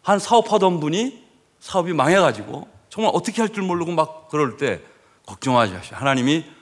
한 0.03 0.19
사업하던 0.19 0.79
분이 0.79 1.23
사업이 1.59 1.93
망해가지고 1.93 2.67
정말 2.89 3.11
어떻게 3.15 3.41
할 3.41 3.49
줄 3.49 3.63
모르고 3.63 3.93
막 3.93 4.27
그럴 4.29 4.57
때 4.57 4.79
걱정하지 5.25 5.73
마시오. 5.73 5.97
하나님이 5.97 6.58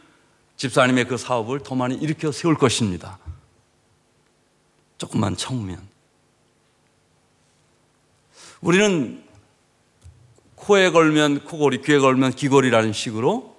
집사님의 0.58 1.08
그 1.08 1.18
사업을 1.18 1.60
더 1.60 1.76
많이 1.76 1.96
일으켜 1.96 2.32
세울 2.32 2.56
것입니다. 2.58 3.20
조금만 4.98 5.38
참으면. 5.38 5.80
우리는 8.62 9.24
코에 10.56 10.90
걸면 10.90 11.46
코골이, 11.46 11.84
귀에 11.84 12.00
걸면 12.00 12.34
귀걸이라는 12.34 12.92
식으로 12.92 13.56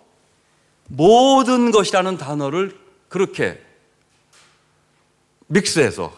모든 0.89 1.71
것이라는 1.71 2.19
단어를 2.19 2.79
그렇게 3.09 3.63
믹스해서 5.47 6.13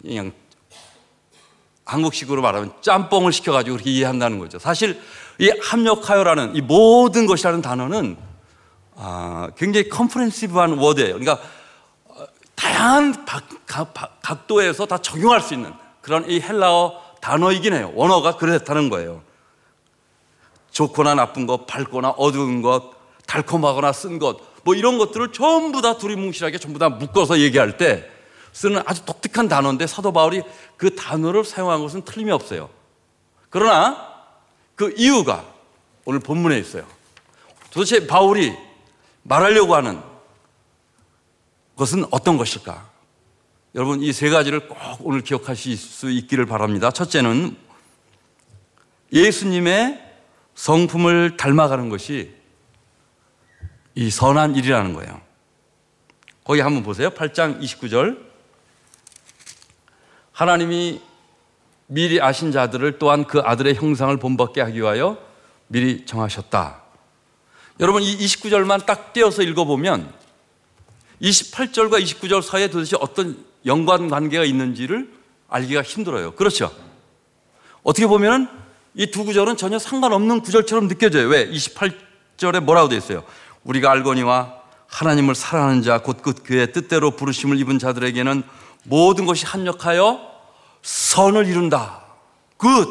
그냥 0.00 0.32
한국식으로 1.84 2.40
말하면 2.40 2.72
짬뽕을 2.80 3.32
시켜가지고 3.32 3.76
그렇게 3.76 3.90
이해한다는 3.90 4.38
거죠. 4.38 4.58
사실 4.58 5.00
이 5.38 5.50
합력하여라는 5.60 6.54
이 6.54 6.60
모든 6.60 7.26
것이라는 7.26 7.60
단어는 7.60 8.31
아, 8.96 9.50
굉장히 9.56 9.88
comprehensive한 9.88 10.78
word예요. 10.78 11.18
그러니까 11.18 11.40
어, 12.06 12.24
다양한 12.54 13.24
박, 13.24 13.44
각, 13.66 13.94
각도에서 14.22 14.86
다 14.86 14.98
적용할 14.98 15.40
수 15.40 15.54
있는 15.54 15.72
그런 16.00 16.28
이 16.28 16.40
헬라어 16.40 17.00
단어이긴 17.20 17.74
해요. 17.74 17.92
원어가 17.94 18.36
그렇다는 18.36 18.90
거예요. 18.90 19.22
좋거나 20.72 21.14
나쁜 21.14 21.46
것, 21.46 21.66
밝거나 21.66 22.10
어두운 22.10 22.62
것, 22.62 22.92
달콤하거나 23.26 23.92
쓴 23.92 24.18
것, 24.18 24.38
뭐 24.64 24.74
이런 24.74 24.98
것들을 24.98 25.32
전부 25.32 25.82
다 25.82 25.96
두리뭉실하게 25.98 26.58
전부 26.58 26.78
다 26.78 26.88
묶어서 26.88 27.38
얘기할 27.40 27.76
때 27.76 28.08
쓰는 28.52 28.82
아주 28.84 29.04
독특한 29.04 29.48
단어인데 29.48 29.86
사도 29.86 30.12
바울이 30.12 30.42
그 30.76 30.94
단어를 30.94 31.44
사용한 31.44 31.80
것은 31.80 32.02
틀림이 32.02 32.30
없어요. 32.30 32.68
그러나 33.50 34.12
그 34.74 34.94
이유가 34.96 35.44
오늘 36.04 36.20
본문에 36.20 36.58
있어요. 36.58 36.84
도대체 37.70 38.06
바울이 38.06 38.54
말하려고 39.22 39.74
하는 39.74 40.00
것은 41.76 42.04
어떤 42.10 42.36
것일까? 42.36 42.90
여러분 43.74 44.02
이 44.02 44.12
세 44.12 44.28
가지를 44.28 44.68
꼭 44.68 44.78
오늘 45.00 45.22
기억하실 45.22 45.76
수 45.76 46.10
있기를 46.10 46.46
바랍니다. 46.46 46.90
첫째는 46.90 47.56
예수님의 49.12 50.02
성품을 50.54 51.36
닮아가는 51.36 51.88
것이 51.88 52.34
이 53.94 54.10
선한 54.10 54.56
일이라는 54.56 54.92
거예요. 54.94 55.20
거기 56.44 56.60
한번 56.60 56.82
보세요. 56.82 57.10
8장 57.10 57.60
29절. 57.60 58.18
하나님이 60.32 61.00
미리 61.86 62.20
아신 62.20 62.52
자들을 62.52 62.98
또한 62.98 63.26
그 63.26 63.40
아들의 63.40 63.74
형상을 63.74 64.14
본받게 64.16 64.60
하기 64.62 64.78
위하여 64.80 65.18
미리 65.68 66.04
정하셨다. 66.04 66.81
여러분 67.80 68.02
이 68.02 68.16
29절만 68.18 68.86
딱 68.86 69.12
떼어서 69.12 69.42
읽어보면 69.42 70.12
28절과 71.22 72.02
29절 72.02 72.42
사이에 72.42 72.68
도대체 72.68 72.96
어떤 73.00 73.44
연관 73.64 74.08
관계가 74.08 74.44
있는지를 74.44 75.12
알기가 75.48 75.82
힘들어요. 75.82 76.32
그렇죠? 76.32 76.72
어떻게 77.82 78.06
보면 78.06 78.48
이두 78.94 79.24
구절은 79.24 79.56
전혀 79.56 79.78
상관없는 79.78 80.40
구절처럼 80.40 80.88
느껴져요. 80.88 81.28
왜? 81.28 81.48
28절에 81.48 82.60
뭐라고 82.60 82.88
되어 82.88 82.98
있어요? 82.98 83.24
우리가 83.64 83.90
알거니와 83.90 84.62
하나님을 84.86 85.34
사랑하는 85.34 85.82
자, 85.82 85.98
곧 85.98 86.22
그의 86.44 86.72
뜻대로 86.72 87.12
부르심을 87.12 87.58
입은 87.60 87.78
자들에게는 87.78 88.42
모든 88.84 89.24
것이 89.24 89.46
합력하여 89.46 90.20
선을 90.82 91.46
이룬다. 91.46 92.02
Good. 92.60 92.90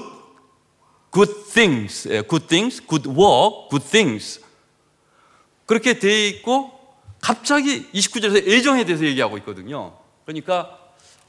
Good 1.14 1.34
things. 1.54 2.04
Good 2.04 2.48
things. 2.48 2.82
Good 2.88 3.10
work. 3.10 3.70
Good 3.70 3.86
things. 3.88 4.42
그렇게 5.72 6.00
되어 6.00 6.28
있고 6.28 6.70
갑자기 7.22 7.90
29절에서 7.94 8.46
애정에 8.46 8.84
대해서 8.84 9.06
얘기하고 9.06 9.38
있거든요. 9.38 9.94
그러니까 10.26 10.78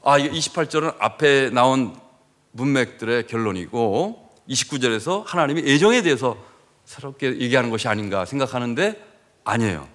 아, 0.03 0.19
28절은 0.19 0.97
앞에 0.99 1.49
나온 1.51 1.95
문맥들의 2.51 3.27
결론이고 3.27 4.31
29절에서 4.49 5.23
하나님이 5.25 5.61
애정에 5.61 6.01
대해서 6.01 6.35
새롭게 6.83 7.39
얘기하는 7.39 7.69
것이 7.69 7.87
아닌가 7.87 8.25
생각하는데 8.25 9.01
아니에요. 9.45 9.87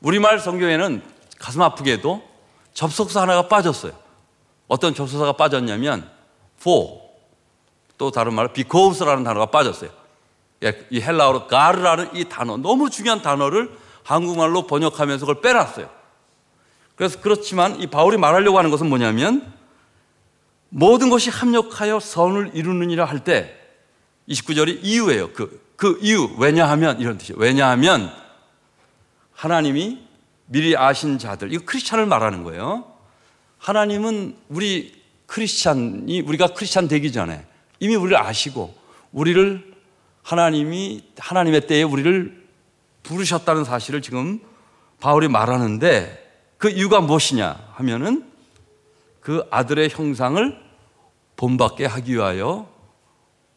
우리말 0.00 0.38
성경에는 0.38 1.02
가슴 1.38 1.60
아프게도 1.60 2.22
접속사 2.72 3.20
하나가 3.20 3.48
빠졌어요. 3.48 3.92
어떤 4.66 4.94
접속사가 4.94 5.32
빠졌냐면 5.34 6.10
for 6.58 7.02
또 7.98 8.10
다른 8.10 8.32
말로 8.32 8.50
because라는 8.54 9.24
단어가 9.24 9.44
빠졌어요. 9.50 10.01
예, 10.62 10.86
이 10.90 11.00
헬라어로 11.00 11.48
가르라는 11.48 12.14
이 12.14 12.24
단어 12.28 12.56
너무 12.56 12.90
중요한 12.90 13.22
단어를 13.22 13.70
한국말로 14.04 14.66
번역하면서 14.66 15.26
그걸 15.26 15.42
빼놨어요. 15.42 15.88
그래서 16.96 17.20
그렇지만 17.20 17.80
이 17.80 17.86
바울이 17.86 18.16
말하려고 18.16 18.58
하는 18.58 18.70
것은 18.70 18.88
뭐냐면 18.88 19.52
모든 20.68 21.10
것이 21.10 21.30
합력하여 21.30 22.00
선을 22.00 22.52
이루느니라 22.54 23.04
할 23.04 23.24
때 23.24 23.58
29절이 24.28 24.80
이유예요. 24.82 25.32
그, 25.32 25.60
그 25.76 25.98
이유. 26.00 26.30
왜냐하면 26.38 27.00
이런 27.00 27.18
뜻이에요. 27.18 27.38
왜냐하면 27.40 28.12
하나님이 29.32 30.00
미리 30.46 30.76
아신 30.76 31.18
자들, 31.18 31.52
이거 31.52 31.64
크리스찬을 31.64 32.06
말하는 32.06 32.44
거예요. 32.44 32.84
하나님은 33.58 34.36
우리 34.48 35.02
크리스찬이 35.26 36.20
우리가 36.20 36.48
크리스찬 36.48 36.88
되기 36.88 37.10
전에 37.10 37.44
이미 37.80 37.96
우리를 37.96 38.16
아시고 38.16 38.74
우리를 39.12 39.71
하나님이 40.22 41.04
하나님의 41.18 41.66
때에 41.66 41.82
우리를 41.82 42.42
부르셨다는 43.02 43.64
사실을 43.64 44.02
지금 44.02 44.40
바울이 45.00 45.28
말하는데 45.28 46.18
그 46.58 46.70
이유가 46.70 47.00
무엇이냐 47.00 47.58
하면은 47.74 48.30
그 49.20 49.44
아들의 49.50 49.90
형상을 49.90 50.60
본받게 51.36 51.86
하기 51.86 52.14
위하여 52.14 52.68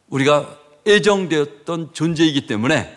우리가 0.08 0.58
애정되었던 0.86 1.92
존재이기 1.92 2.46
때문에 2.46 2.92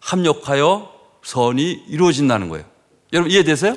합력하여 0.00 0.92
선이 1.22 1.84
이루어진다는 1.88 2.48
거예요. 2.48 2.66
여러분 3.12 3.30
이해되세요? 3.30 3.76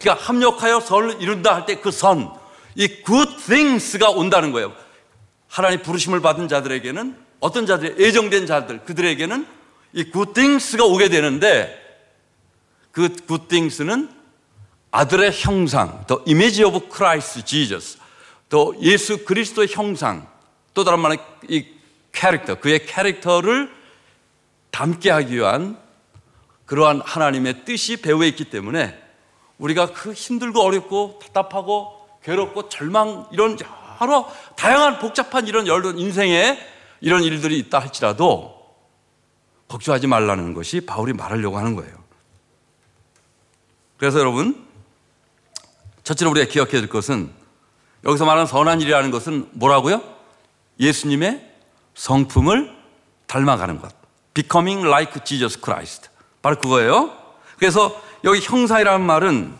그러니까 0.00 0.24
합력하여 0.26 0.80
선을 0.80 1.22
이룬다 1.22 1.54
할 1.54 1.66
때 1.66 1.80
그 1.80 1.90
선, 1.90 2.30
이 2.74 2.88
good 3.04 3.36
things가 3.46 4.10
온다는 4.10 4.52
거예요. 4.52 4.72
하나님 5.48 5.82
부르심을 5.82 6.20
받은 6.20 6.48
자들에게는 6.48 7.23
어떤 7.44 7.66
자들, 7.66 8.00
애정된 8.00 8.46
자들, 8.46 8.84
그들에게는 8.84 9.46
이 9.92 10.10
things가 10.32 10.82
오게 10.86 11.10
되는데 11.10 11.78
그 12.90 13.14
things는 13.48 14.08
아들의 14.90 15.30
형상, 15.30 16.06
the 16.06 16.22
image 16.26 16.64
of 16.64 16.88
Christ 16.90 17.44
Jesus, 17.44 17.98
또 18.48 18.74
예수 18.80 19.26
그리스도의 19.26 19.68
형상, 19.70 20.26
또 20.72 20.84
다른 20.84 21.00
말로 21.00 21.16
이 21.46 21.66
캐릭터, 22.12 22.54
그의 22.54 22.86
캐릭터를 22.86 23.70
담게 24.70 25.10
하기 25.10 25.34
위한 25.34 25.76
그러한 26.64 27.02
하나님의 27.04 27.66
뜻이 27.66 27.98
배후에 27.98 28.26
있기 28.28 28.44
때문에 28.44 28.98
우리가 29.58 29.92
그 29.92 30.14
힘들고 30.14 30.62
어렵고 30.62 31.18
답답하고 31.22 32.08
괴롭고 32.22 32.70
절망 32.70 33.26
이런 33.32 33.58
여러 34.00 34.32
다양한 34.56 34.98
복잡한 34.98 35.46
이런 35.46 35.66
여러 35.66 35.90
인생에 35.90 36.72
이런 37.04 37.22
일들이 37.22 37.58
있다 37.58 37.80
할지라도 37.80 38.64
걱정하지 39.68 40.06
말라는 40.06 40.54
것이 40.54 40.80
바울이 40.80 41.12
말하려고 41.12 41.58
하는 41.58 41.76
거예요. 41.76 41.92
그래서 43.98 44.18
여러분, 44.20 44.66
첫째로 46.02 46.30
우리가 46.30 46.50
기억해야 46.50 46.80
될 46.80 46.88
것은 46.88 47.30
여기서 48.04 48.24
말하는 48.24 48.46
선한 48.46 48.80
일이라는 48.80 49.10
것은 49.10 49.50
뭐라고요? 49.52 50.02
예수님의 50.80 51.46
성품을 51.92 52.74
닮아가는 53.26 53.82
것. 53.82 53.94
Becoming 54.32 54.86
like 54.86 55.22
Jesus 55.24 55.60
Christ. 55.62 56.08
바로 56.40 56.56
그거예요. 56.56 57.14
그래서 57.58 58.02
여기 58.24 58.40
형상이라는 58.40 59.04
말은 59.04 59.54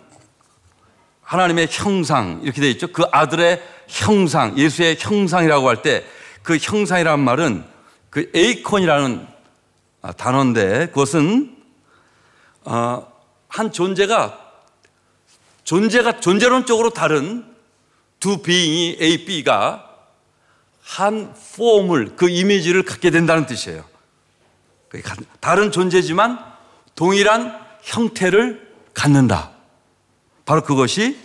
하나님의 1.20 1.68
형상 1.70 2.40
이렇게 2.42 2.62
되어 2.62 2.70
있죠. 2.70 2.86
그 2.86 3.04
아들의 3.12 3.62
형상, 3.86 4.56
예수의 4.56 4.96
형상이라고 4.98 5.68
할 5.68 5.82
때 5.82 6.06
그 6.44 6.58
형상이라는 6.60 7.24
말은 7.24 7.64
그 8.10 8.30
에이콘이라는 8.32 9.26
단어인데 10.16 10.88
그것은 10.88 11.56
어, 12.62 13.12
한 13.48 13.72
존재가 13.72 14.38
존재가 15.64 16.20
존재론적으로 16.20 16.90
다른 16.90 17.44
두 18.20 18.42
being이 18.42 18.98
A, 19.00 19.24
B가 19.24 19.90
한 20.82 21.34
폼을 21.56 22.14
그 22.16 22.28
이미지를 22.28 22.82
갖게 22.84 23.10
된다는 23.10 23.46
뜻이에요. 23.46 23.82
다른 25.40 25.72
존재지만 25.72 26.38
동일한 26.94 27.58
형태를 27.82 28.70
갖는다. 28.92 29.50
바로 30.44 30.62
그것이 30.62 31.18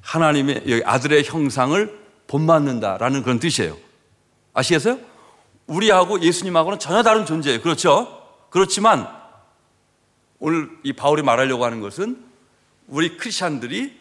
하나님의 0.00 0.82
아들의 0.86 1.24
형상을 1.24 2.00
본받는다라는 2.28 3.22
그런 3.24 3.40
뜻이에요. 3.40 3.89
아시겠어요? 4.52 4.98
우리하고 5.66 6.20
예수님하고는 6.20 6.78
전혀 6.78 7.02
다른 7.02 7.26
존재예요. 7.26 7.60
그렇죠? 7.60 8.20
그렇지만 8.50 9.08
오늘 10.38 10.70
이 10.82 10.92
바울이 10.92 11.22
말하려고 11.22 11.64
하는 11.64 11.80
것은 11.80 12.24
우리 12.88 13.16
크리스천들이 13.16 13.98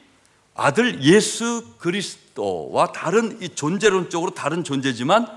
아들 0.56 1.04
예수 1.04 1.66
그리스도와 1.78 2.92
다른 2.92 3.42
이 3.42 3.50
존재론적으로 3.50 4.32
다른 4.32 4.64
존재지만 4.64 5.28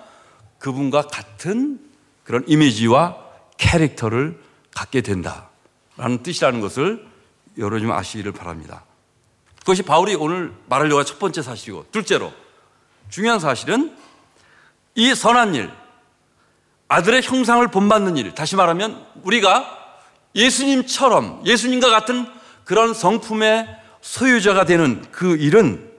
그분과 0.58 1.02
같은 1.02 1.80
그런 2.24 2.44
이미지와 2.46 3.16
캐릭터를 3.58 4.40
갖게 4.74 5.00
된다라는 5.00 6.22
뜻이라는 6.22 6.60
것을 6.60 7.06
여러분 7.58 7.90
아시기를 7.90 8.32
바랍니다. 8.32 8.84
그것이 9.60 9.82
바울이 9.82 10.14
오늘 10.14 10.52
말하려고 10.68 10.98
한첫 10.98 11.18
번째 11.18 11.42
사실이고 11.42 11.86
둘째로 11.92 12.32
중요한 13.10 13.38
사실은 13.38 13.94
이 14.94 15.14
선한 15.14 15.54
일, 15.54 15.70
아들의 16.88 17.22
형상을 17.22 17.66
본받는 17.68 18.16
일, 18.16 18.34
다시 18.34 18.56
말하면 18.56 19.06
우리가 19.22 19.78
예수님처럼 20.34 21.42
예수님과 21.46 21.90
같은 21.90 22.26
그런 22.64 22.94
성품의 22.94 23.68
소유자가 24.00 24.64
되는 24.64 25.04
그 25.10 25.36
일은 25.36 25.90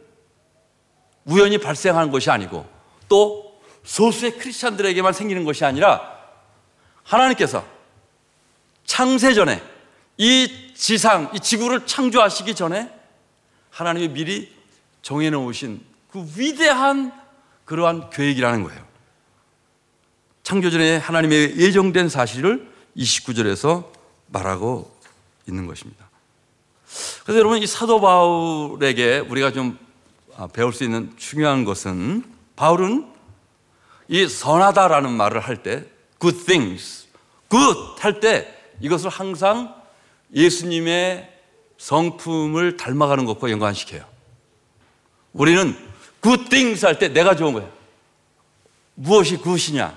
우연히 1.25 1.57
발생한 1.57 2.11
것이 2.11 2.29
아니고 2.29 2.67
또 3.07 3.61
소수의 3.83 4.37
크리스찬들에게만 4.37 5.13
생기는 5.13 5.43
것이 5.43 5.65
아니라 5.65 6.13
하나님께서 7.03 7.65
창세전에 8.85 9.61
이 10.17 10.73
지상, 10.75 11.31
이 11.33 11.39
지구를 11.39 11.85
창조하시기 11.85 12.55
전에 12.55 12.91
하나님이 13.69 14.09
미리 14.09 14.53
정해 15.01 15.29
놓으신 15.29 15.81
그 16.11 16.25
위대한 16.37 17.11
그러한 17.65 18.09
계획이라는 18.09 18.63
거예요. 18.63 18.83
창조전에 20.43 20.97
하나님의 20.97 21.57
예정된 21.57 22.09
사실을 22.09 22.69
29절에서 22.97 23.85
말하고 24.27 24.93
있는 25.47 25.67
것입니다. 25.67 26.09
그래서 27.23 27.39
여러분 27.39 27.61
이 27.61 27.67
사도 27.67 28.01
바울에게 28.01 29.19
우리가 29.19 29.51
좀 29.51 29.79
아, 30.35 30.47
배울 30.47 30.73
수 30.73 30.83
있는 30.83 31.13
중요한 31.17 31.63
것은 31.63 32.23
바울은 32.55 33.07
이 34.07 34.27
선하다라는 34.27 35.11
말을 35.11 35.39
할 35.39 35.63
때 35.63 35.85
good 36.19 36.45
things, 36.45 37.07
good 37.49 37.79
할 37.99 38.19
때 38.19 38.47
이것을 38.81 39.09
항상 39.09 39.73
예수님의 40.33 41.31
성품을 41.77 42.77
닮아가는 42.77 43.25
것과 43.25 43.51
연관시켜요. 43.51 44.03
우리는 45.33 45.75
good 46.23 46.49
things 46.49 46.85
할 46.85 46.97
때 46.97 47.09
내가 47.09 47.35
좋은 47.35 47.53
거예요. 47.53 47.69
무엇이 48.95 49.37
그것이냐? 49.37 49.95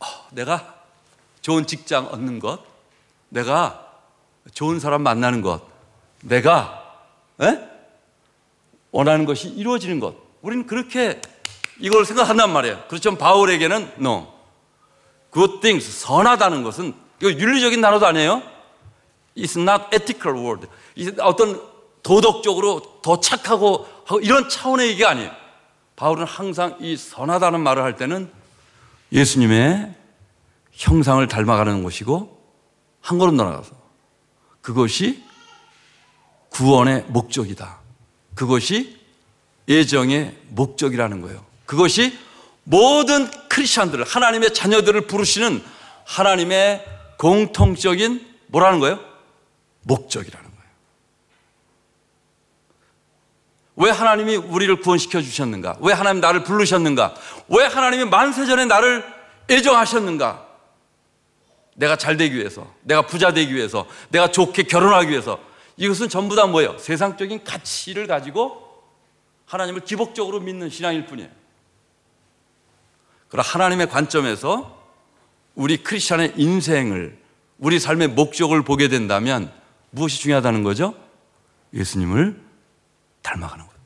어, 0.00 0.06
내가 0.30 0.74
좋은 1.40 1.66
직장 1.66 2.06
얻는 2.06 2.38
것, 2.40 2.60
내가 3.28 3.86
좋은 4.52 4.80
사람 4.80 5.02
만나는 5.02 5.42
것, 5.42 5.62
내가 6.22 6.96
에? 7.40 7.58
원하는 8.90 9.24
것이 9.24 9.48
이루어지는 9.48 10.00
것. 10.00 10.14
우리는 10.42 10.66
그렇게 10.66 11.20
이걸 11.78 12.04
생각한단 12.04 12.52
말이에요. 12.52 12.84
그렇지만 12.88 13.18
바울에게는 13.18 13.92
no. 13.98 14.32
good 15.32 15.60
things, 15.60 16.00
선하다는 16.00 16.62
것은 16.62 16.94
이거 17.20 17.30
윤리적인 17.30 17.80
단어도 17.80 18.06
아니에요. 18.06 18.42
It's 19.36 19.58
not 19.58 19.84
ethical 19.94 20.38
word. 20.38 20.66
어떤 21.20 21.60
도덕적으로 22.02 23.00
더 23.02 23.18
착하고 23.20 23.86
이런 24.22 24.48
차원의 24.48 24.90
얘기가 24.90 25.10
아니에요. 25.10 25.41
바울은 26.02 26.26
항상 26.26 26.76
이 26.80 26.96
선하다는 26.96 27.60
말을 27.60 27.84
할 27.84 27.94
때는 27.94 28.28
예수님의 29.12 29.94
형상을 30.72 31.24
닮아가는 31.28 31.84
것이고 31.84 32.42
한 33.00 33.18
걸음 33.18 33.36
더 33.36 33.44
나가서 33.44 33.70
그것이 34.62 35.22
구원의 36.48 37.04
목적이다. 37.06 37.78
그것이 38.34 38.98
예정의 39.68 40.36
목적이라는 40.48 41.20
거예요. 41.20 41.46
그것이 41.66 42.18
모든 42.64 43.30
크리스천들을 43.48 44.04
하나님의 44.04 44.54
자녀들을 44.54 45.06
부르시는 45.06 45.62
하나님의 46.04 46.84
공통적인 47.16 48.26
뭐라는 48.48 48.80
거예요? 48.80 48.98
목적이라는 49.82 50.50
거예요. 50.50 50.51
왜 53.76 53.90
하나님이 53.90 54.36
우리를 54.36 54.80
구원시켜 54.80 55.22
주셨는가? 55.22 55.76
왜 55.80 55.92
하나님 55.92 56.20
나를 56.20 56.44
부르셨는가? 56.44 57.14
왜 57.48 57.64
하나님이 57.64 58.04
만세전에 58.04 58.66
나를 58.66 59.04
애정하셨는가? 59.50 60.48
내가 61.74 61.96
잘 61.96 62.16
되기 62.16 62.36
위해서, 62.36 62.70
내가 62.82 63.02
부자 63.02 63.32
되기 63.32 63.54
위해서, 63.54 63.86
내가 64.10 64.30
좋게 64.30 64.64
결혼하기 64.64 65.10
위해서. 65.10 65.38
이것은 65.78 66.10
전부 66.10 66.36
다 66.36 66.46
뭐예요? 66.46 66.76
세상적인 66.78 67.44
가치를 67.44 68.06
가지고 68.06 68.82
하나님을 69.46 69.80
기복적으로 69.80 70.40
믿는 70.40 70.68
신앙일 70.68 71.06
뿐이에요. 71.06 71.30
그러나 73.28 73.48
하나님의 73.48 73.88
관점에서 73.88 74.82
우리 75.54 75.78
크리스천의 75.78 76.34
인생을 76.36 77.18
우리 77.58 77.78
삶의 77.78 78.08
목적을 78.08 78.62
보게 78.62 78.88
된다면 78.88 79.50
무엇이 79.90 80.20
중요하다는 80.20 80.62
거죠? 80.62 80.94
예수님을 81.72 82.51
닮아가는 83.22 83.64
거예요. 83.66 83.80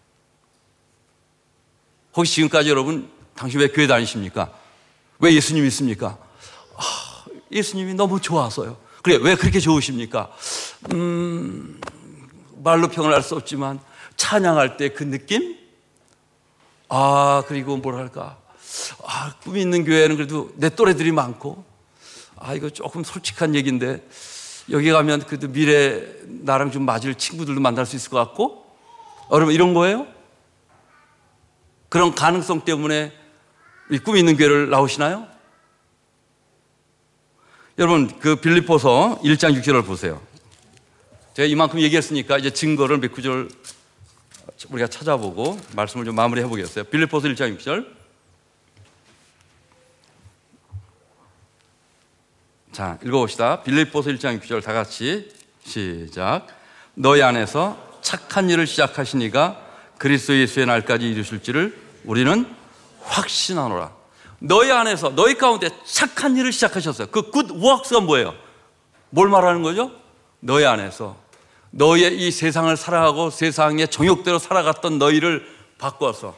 혹시 2.14 2.35
지금까지 2.37 2.70
여러분 2.70 3.11
당신 3.35 3.61
왜 3.61 3.68
교회 3.68 3.87
다니십니까? 3.87 4.51
왜 5.18 5.35
예수님 5.35 5.64
있습니까? 5.66 6.18
아, 6.77 7.25
예수님이 7.53 7.94
너무 7.94 8.20
좋아서요. 8.20 8.77
그래 9.03 9.18
왜 9.20 9.35
그렇게 9.37 9.61
좋으십니까? 9.61 10.31
음, 10.92 11.81
말로 12.62 12.88
평을 12.88 13.12
할 13.12 13.22
수 13.22 13.35
없지만 13.37 13.81
찬양할 14.16 14.77
때 14.77 14.88
그 14.88 15.05
느낌? 15.05 15.57
아 16.88 17.42
그리고 17.46 17.77
뭐랄까 17.77 18.38
아, 19.05 19.33
꿈이 19.42 19.61
있는 19.61 19.85
교회는 19.85 20.16
그래도 20.16 20.51
내 20.57 20.68
또래들이 20.68 21.11
많고, 21.12 21.64
아, 22.37 22.53
이거 22.53 22.68
조금 22.68 23.03
솔직한 23.05 23.55
얘기인데, 23.55 24.07
여기 24.70 24.90
가면 24.90 25.22
그래도 25.25 25.49
미래 25.49 26.03
나랑 26.27 26.72
좀 26.72 26.85
맞을 26.85 27.14
친구들도 27.14 27.59
만날 27.61 27.87
수 27.87 27.96
있을 27.96 28.11
것 28.11 28.18
같고, 28.18 28.65
여러분 29.31 29.55
이런 29.55 29.75
거예요? 29.75 30.07
그런 31.89 32.15
가능성 32.15 32.65
때문에 32.65 33.12
이 33.91 33.99
꿈이 33.99 34.19
있는 34.19 34.37
교회를 34.37 34.71
나오시나요? 34.71 35.27
여러분, 37.79 38.19
그 38.19 38.37
빌리포서 38.37 39.21
1장 39.23 39.55
6절을 39.61 39.85
보세요. 39.85 40.23
제가 41.35 41.47
이만큼 41.47 41.81
얘기했으니까 41.81 42.39
이제 42.39 42.51
증거를 42.51 42.99
몇 42.99 43.12
구절 43.12 43.51
우리가 44.71 44.89
찾아보고 44.89 45.59
말씀을 45.75 46.07
좀 46.07 46.15
마무리해 46.15 46.49
보겠어요. 46.49 46.85
빌리포서 46.85 47.29
1장 47.29 47.59
6절. 47.59 47.87
자, 52.73 52.99
읽어 53.05 53.19
봅시다. 53.19 53.62
빌립보서 53.62 54.11
1장 54.11 54.41
6절 54.41 54.62
다 54.62 54.73
같이 54.73 55.31
시작. 55.62 56.47
너희 56.95 57.23
안에서 57.23 57.86
착한 58.07 58.49
일을 58.51 58.69
시작하시니가 58.69 59.61
그리스도 59.99 60.38
예수의 60.38 60.66
날까지 60.66 61.11
이루실지를 61.11 61.77
우리는 62.05 62.47
확신하노라. 63.03 63.90
너희 64.38 64.71
안에서 64.71 65.16
너희 65.16 65.37
가운데 65.37 65.71
착한 65.85 66.37
일을 66.37 66.53
시작하셨어요. 66.53 67.09
그 67.09 67.33
good 67.33 67.55
works가 67.55 67.99
뭐예요? 68.03 68.33
뭘 69.11 69.29
말하는 69.29 69.62
거죠? 69.62 69.90
너희 70.38 70.64
안에서 70.64 71.16
너희의 71.73 72.16
이 72.16 72.31
세상을 72.31 72.77
살아가고 72.77 73.31
세상의 73.31 73.88
정욕대로 73.88 74.38
살아갔던 74.38 75.01
너희를 75.01 75.45
바꿔서 75.79 76.37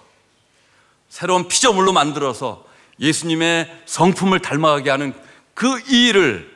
새로운 1.11 1.49
피조물로 1.49 1.93
만들어서 1.93 2.65
예수님의 2.99 3.83
성품을 3.85 4.41
닮아가게 4.41 4.89
하는 4.89 5.13
그 5.53 5.79
일을 5.81 6.51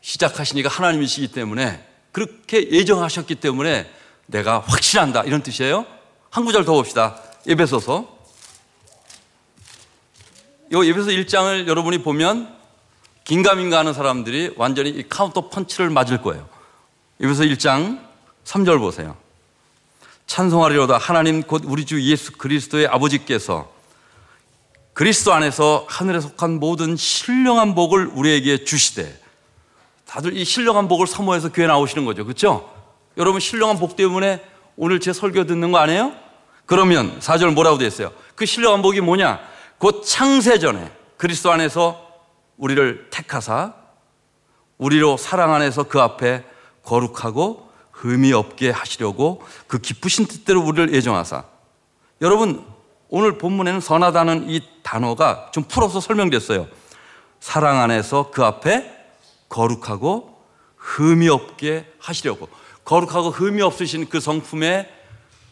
시작하시니까 0.00 0.70
하나님이시기 0.70 1.28
때문에 1.32 1.89
그렇게 2.12 2.70
예정하셨기 2.70 3.36
때문에 3.36 3.90
내가 4.26 4.60
확신한다 4.60 5.22
이런 5.24 5.42
뜻이에요. 5.42 5.86
한 6.30 6.44
구절 6.44 6.64
더 6.64 6.72
봅시다. 6.72 7.20
에베소서. 7.46 8.18
이 10.72 10.76
에베소 10.76 11.10
1장을 11.10 11.66
여러분이 11.66 12.02
보면 12.02 12.54
긴가민가 13.24 13.78
하는 13.78 13.92
사람들이 13.92 14.54
완전히 14.56 14.90
이 14.90 15.08
카운터 15.08 15.48
펀치를 15.48 15.90
맞을 15.90 16.22
거예요. 16.22 16.48
에베소 17.20 17.44
1장 17.44 18.00
3절 18.44 18.78
보세요. 18.78 19.16
찬송하리로다 20.26 20.96
하나님 20.96 21.42
곧 21.42 21.62
우리 21.64 21.84
주 21.84 22.00
예수 22.02 22.32
그리스도의 22.32 22.86
아버지께서 22.86 23.72
그리스도 24.92 25.32
안에서 25.32 25.86
하늘에 25.88 26.20
속한 26.20 26.60
모든 26.60 26.96
신령한 26.96 27.74
복을 27.74 28.06
우리에게 28.06 28.64
주시되 28.64 29.20
다들 30.10 30.36
이 30.36 30.44
신령한 30.44 30.88
복을 30.88 31.06
사모해서 31.06 31.52
교회 31.52 31.68
나오시는 31.68 32.04
거죠. 32.04 32.24
그렇죠? 32.24 32.68
여러분 33.16 33.38
신령한 33.38 33.78
복 33.78 33.94
때문에 33.94 34.44
오늘 34.76 34.98
제 34.98 35.12
설교 35.12 35.46
듣는 35.46 35.70
거 35.70 35.78
아니에요? 35.78 36.12
그러면 36.66 37.20
4절 37.20 37.54
뭐라고 37.54 37.78
되어 37.78 37.86
있어요? 37.86 38.10
그 38.34 38.44
신령한 38.44 38.82
복이 38.82 39.02
뭐냐? 39.02 39.38
곧 39.78 40.02
창세 40.04 40.58
전에 40.58 40.90
그리스도 41.16 41.52
안에서 41.52 42.08
우리를 42.56 43.06
택하사 43.10 43.74
우리로 44.78 45.16
사랑 45.16 45.54
안에서 45.54 45.84
그 45.84 46.00
앞에 46.00 46.42
거룩하고 46.82 47.70
흠이 47.92 48.32
없게 48.32 48.70
하시려고 48.70 49.44
그 49.68 49.78
기쁘신 49.78 50.26
뜻대로 50.26 50.60
우리를 50.60 50.92
예정하사 50.92 51.44
여러분 52.20 52.64
오늘 53.10 53.38
본문에는 53.38 53.80
선하다는 53.80 54.50
이 54.50 54.60
단어가 54.82 55.50
좀 55.52 55.62
풀어서 55.62 56.00
설명됐어요. 56.00 56.66
사랑 57.38 57.78
안에서 57.78 58.32
그 58.32 58.44
앞에 58.44 58.99
거룩하고 59.50 60.40
흠이 60.76 61.28
없게 61.28 61.84
하시려고 61.98 62.48
거룩하고 62.84 63.30
흠이 63.30 63.60
없으신 63.60 64.08
그 64.08 64.18
성품의 64.18 64.88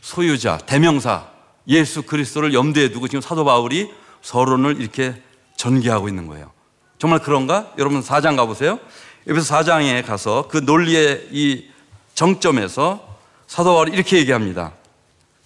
소유자 0.01 0.57
대명사 0.57 1.27
예수 1.69 2.03
그리스도를 2.03 2.55
염두에 2.55 2.91
두고 2.91 3.09
지금 3.09 3.21
사도 3.21 3.45
바울이 3.45 3.93
서론을 4.23 4.81
이렇게 4.81 5.21
전개하고 5.57 6.09
있는 6.09 6.27
거예요. 6.27 6.51
정말 6.99 7.19
그런가? 7.19 7.73
여러분 7.77 8.01
4장 8.01 8.37
가보세요. 8.37 8.81
여기서 9.27 9.55
4장에 9.55 10.05
가서 10.07 10.49
그 10.49 10.59
논리의 10.59 11.29
이 11.31 11.69
정점에서 12.15 13.19
사도 13.47 13.75
바울이 13.75 13.93
이렇게 13.93 14.19
얘기합니다. 14.19 14.73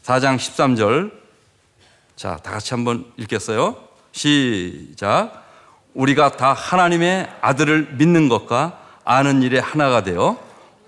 4장 0.04 0.36
13절. 0.36 1.12
자, 2.14 2.36
다 2.36 2.52
같이 2.52 2.74
한번 2.74 3.12
읽겠어요. 3.16 3.76
시작. 4.12 5.41
우리가 5.94 6.36
다 6.36 6.52
하나님의 6.52 7.28
아들을 7.40 7.94
믿는 7.98 8.28
것과 8.28 8.78
아는 9.04 9.42
일에 9.42 9.58
하나가 9.58 10.02
되어 10.02 10.38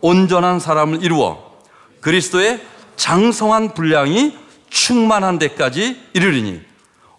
온전한 0.00 0.60
사람을 0.60 1.02
이루어 1.02 1.58
그리스도의 2.00 2.60
장성한 2.96 3.74
분량이 3.74 4.36
충만한 4.70 5.38
데까지 5.38 6.00
이르리니 6.12 6.62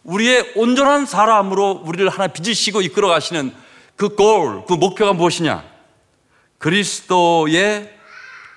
우리의 0.04 0.54
온전한 0.56 1.06
사람으로 1.06 1.82
우리를 1.84 2.08
하나 2.10 2.28
빚으시고 2.28 2.82
이끌어 2.82 3.08
가시는 3.08 3.54
그 3.96 4.10
골, 4.10 4.66
그 4.66 4.74
목표가 4.74 5.14
무엇이냐? 5.14 5.64
그리스도의 6.58 7.92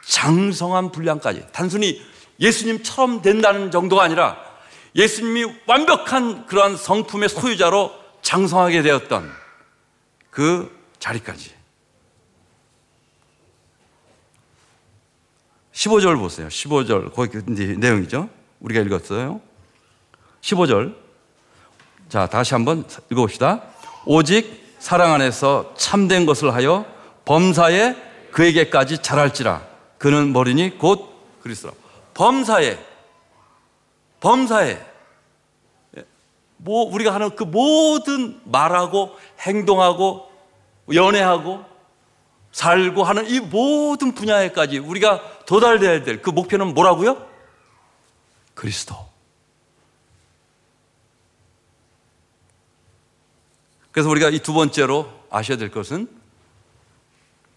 장성한 0.04 0.92
분량까지 0.92 1.46
단순히 1.52 2.02
예수님처럼 2.40 3.22
된다는 3.22 3.70
정도가 3.70 4.02
아니라 4.02 4.36
예수님이 4.94 5.46
완벽한 5.66 6.46
그러한 6.46 6.76
성품의 6.76 7.28
소유자로 7.28 7.92
장성하게 8.28 8.82
되었던 8.82 9.32
그 10.28 10.70
자리까지. 10.98 11.54
15절 15.72 16.18
보세요. 16.18 16.48
15절. 16.48 17.14
거기 17.14 17.30
그 17.30 17.42
내용이죠. 17.48 18.28
우리가 18.60 18.82
읽었어요. 18.82 19.40
15절. 20.42 20.94
자, 22.10 22.26
다시 22.26 22.52
한번 22.52 22.84
읽어봅시다. 23.10 23.62
오직 24.04 24.76
사랑 24.78 25.14
안에서 25.14 25.72
참된 25.78 26.26
것을 26.26 26.52
하여 26.52 26.84
범사에 27.24 27.96
그에게까지 28.32 28.98
잘할지라. 28.98 29.66
그는 29.96 30.34
머리니 30.34 30.76
곧 30.76 31.40
그리스도라. 31.40 31.72
범사에, 32.12 32.78
범사에, 34.20 34.88
뭐, 36.59 36.85
우리가 36.85 37.14
하는 37.14 37.35
그 37.35 37.44
모든 37.44 38.40
말하고 38.44 39.16
행동하고 39.40 40.29
연애하고 40.92 41.64
살고 42.53 43.05
하는 43.05 43.29
이 43.29 43.40
모든 43.40 44.12
분야에까지 44.14 44.79
우리가 44.79 45.44
도달돼야 45.47 46.03
될 46.03 46.23
그 46.23 46.31
목표는 46.31 46.75
뭐라고요? 46.75 47.27
그리스도. 48.55 48.97
그래서 53.92 54.09
우리가 54.11 54.31
이 54.31 54.38
두 54.40 54.53
번째로 54.53 55.11
아셔야 55.31 55.57
될 55.57 55.71
것은 55.71 56.09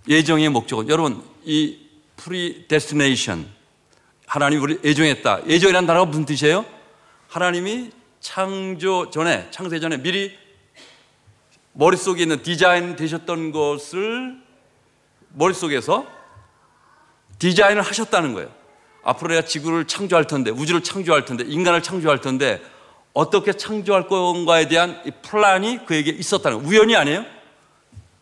예정의 0.07 0.49
목적은 0.49 0.89
여러분 0.89 1.23
이 1.43 1.77
predestination 2.17 3.47
하나님 4.25 4.61
우리 4.61 4.79
예정했다. 4.83 5.47
예정이라는 5.47 5.87
단어가 5.87 6.05
무슨 6.05 6.25
뜻이에요? 6.25 6.65
하나님이 7.27 7.91
창조 8.21 9.09
전에 9.09 9.47
창세 9.51 9.79
전에 9.79 9.97
미리 9.97 10.37
머릿속에 11.73 12.23
있는 12.23 12.41
디자인 12.43 12.95
되셨던 12.95 13.51
것을 13.51 14.37
머릿속에서 15.33 16.05
디자인을 17.39 17.81
하셨다는 17.81 18.33
거예요. 18.33 18.51
앞으로 19.03 19.33
내가 19.33 19.47
지구를 19.47 19.87
창조할 19.87 20.27
텐데, 20.27 20.51
우주를 20.51 20.83
창조할 20.83 21.25
텐데, 21.25 21.43
인간을 21.47 21.81
창조할 21.81 22.21
텐데, 22.21 22.61
어떻게 23.13 23.53
창조할 23.53 24.07
건가에 24.07 24.67
대한 24.67 25.01
이 25.05 25.11
플랜이 25.23 25.85
그에게 25.85 26.11
있었다는 26.11 26.59
거예요. 26.59 26.69
우연이 26.69 26.95
아니에요? 26.95 27.25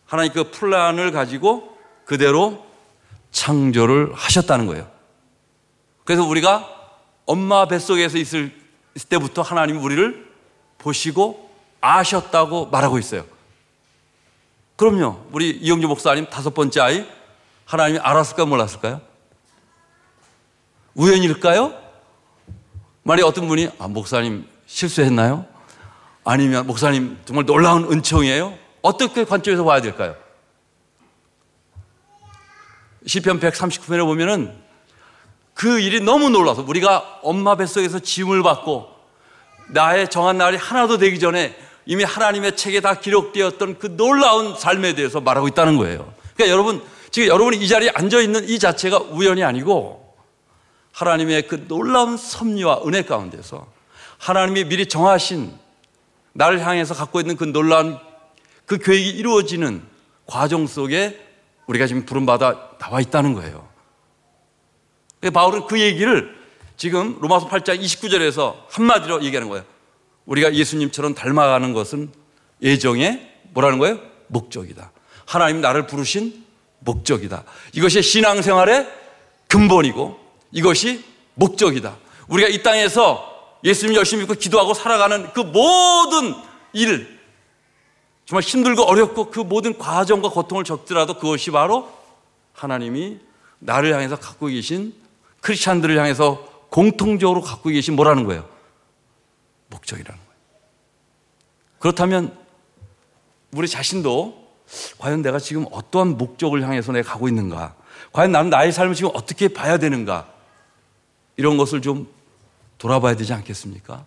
하나님 0.06 0.32
그 0.32 0.50
플랜을 0.50 1.12
가지고 1.12 1.76
그대로 2.04 2.66
창조를 3.30 4.12
하셨다는 4.14 4.66
거예요. 4.66 4.90
그래서 6.04 6.24
우리가 6.24 6.68
엄마 7.26 7.66
뱃속에서 7.66 8.18
있을 8.18 8.59
때부터 9.08 9.42
하나님이 9.42 9.78
우리를 9.78 10.30
보시고 10.78 11.50
아셨다고 11.80 12.66
말하고 12.66 12.98
있어요. 12.98 13.24
그럼요. 14.76 15.26
우리 15.32 15.50
이영주 15.50 15.88
목사님 15.88 16.26
다섯 16.26 16.54
번째 16.54 16.80
아이 16.80 17.06
하나님이 17.66 17.98
알았을까 17.98 18.46
몰랐을까요? 18.46 19.00
우연일까요? 20.94 21.74
만약 23.02 23.26
어떤 23.26 23.46
분이 23.46 23.70
아, 23.78 23.88
목사님 23.88 24.46
실수했나요? 24.66 25.46
아니면 26.24 26.66
목사님 26.66 27.18
정말 27.24 27.46
놀라운 27.46 27.90
은총이에요? 27.90 28.58
어떻게 28.82 29.24
관점에서 29.24 29.64
봐야 29.64 29.80
될까요? 29.80 30.16
시편 33.06 33.40
139편에 33.40 34.04
보면은 34.04 34.54
그 35.60 35.78
일이 35.78 36.00
너무 36.00 36.30
놀라서 36.30 36.64
우리가 36.66 37.18
엄마 37.20 37.54
뱃속에서 37.54 37.98
짐을 37.98 38.42
받고 38.42 38.88
나의 39.68 40.08
정한 40.08 40.38
날이 40.38 40.56
하나도 40.56 40.96
되기 40.96 41.18
전에 41.20 41.54
이미 41.84 42.02
하나님의 42.02 42.56
책에 42.56 42.80
다 42.80 42.94
기록되었던 42.94 43.78
그 43.78 43.94
놀라운 43.94 44.56
삶에 44.56 44.94
대해서 44.94 45.20
말하고 45.20 45.48
있다는 45.48 45.76
거예요. 45.76 46.14
그러니까 46.34 46.50
여러분, 46.50 46.82
지금 47.10 47.28
여러분이 47.28 47.58
이 47.58 47.68
자리에 47.68 47.90
앉아 47.92 48.20
있는 48.20 48.48
이 48.48 48.58
자체가 48.58 49.00
우연이 49.10 49.44
아니고 49.44 50.16
하나님의 50.92 51.46
그 51.46 51.66
놀라운 51.68 52.16
섭리와 52.16 52.80
은혜 52.86 53.02
가운데서 53.02 53.66
하나님이 54.16 54.64
미리 54.64 54.86
정하신 54.86 55.52
나를 56.32 56.66
향해서 56.66 56.94
갖고 56.94 57.20
있는 57.20 57.36
그 57.36 57.44
놀라운 57.44 57.98
그 58.64 58.78
계획이 58.78 59.10
이루어지는 59.10 59.82
과정 60.24 60.66
속에 60.66 61.20
우리가 61.66 61.86
지금 61.86 62.06
부름받아 62.06 62.78
나와 62.78 63.02
있다는 63.02 63.34
거예요. 63.34 63.69
바울은 65.28 65.66
그 65.66 65.78
얘기를 65.78 66.34
지금 66.76 67.18
로마서 67.20 67.48
8장 67.48 67.78
29절에서 67.78 68.56
한마디로 68.70 69.22
얘기하는 69.24 69.50
거예요. 69.50 69.64
우리가 70.24 70.54
예수님처럼 70.54 71.14
닮아가는 71.14 71.74
것은 71.74 72.10
예정의 72.62 73.30
뭐라는 73.52 73.78
거예요? 73.78 73.98
목적이다. 74.28 74.92
하나님 75.26 75.60
나를 75.60 75.86
부르신 75.86 76.44
목적이다. 76.78 77.44
이것이 77.74 78.00
신앙생활의 78.00 78.88
근본이고 79.48 80.18
이것이 80.52 81.04
목적이다. 81.34 81.96
우리가 82.28 82.48
이 82.48 82.62
땅에서 82.62 83.58
예수님 83.64 83.94
열심히 83.96 84.22
믿고 84.22 84.34
기도하고 84.34 84.72
살아가는 84.72 85.30
그 85.32 85.40
모든 85.40 86.34
일, 86.72 87.18
정말 88.24 88.42
힘들고 88.42 88.84
어렵고 88.84 89.30
그 89.30 89.40
모든 89.40 89.76
과정과 89.76 90.30
고통을 90.30 90.64
적더라도 90.64 91.14
그것이 91.14 91.50
바로 91.50 91.92
하나님이 92.52 93.18
나를 93.58 93.92
향해서 93.92 94.16
갖고 94.16 94.46
계신 94.46 94.94
크리스찬들을 95.40 95.98
향해서 95.98 96.66
공통적으로 96.70 97.40
갖고 97.40 97.70
계신 97.70 97.96
뭐라는 97.96 98.24
거예요? 98.24 98.48
목적이라는 99.68 100.18
거예요. 100.18 100.40
그렇다면 101.78 102.36
우리 103.52 103.66
자신도 103.68 104.40
과연 104.98 105.22
내가 105.22 105.38
지금 105.38 105.66
어떠한 105.70 106.16
목적을 106.16 106.62
향해서 106.62 106.92
내가 106.92 107.12
가고 107.12 107.28
있는가? 107.28 107.74
과연 108.12 108.32
나는 108.32 108.50
나의 108.50 108.72
삶을 108.72 108.94
지금 108.94 109.10
어떻게 109.14 109.48
봐야 109.48 109.78
되는가? 109.78 110.32
이런 111.36 111.56
것을 111.56 111.82
좀 111.82 112.12
돌아봐야 112.78 113.16
되지 113.16 113.32
않겠습니까? 113.32 114.04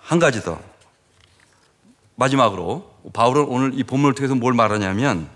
한 0.00 0.18
가지 0.18 0.42
더. 0.42 0.58
마지막으로 2.16 2.90
바울은 3.12 3.44
오늘 3.44 3.78
이 3.78 3.84
본문을 3.84 4.14
통해서 4.14 4.34
뭘 4.34 4.54
말하냐면 4.54 5.30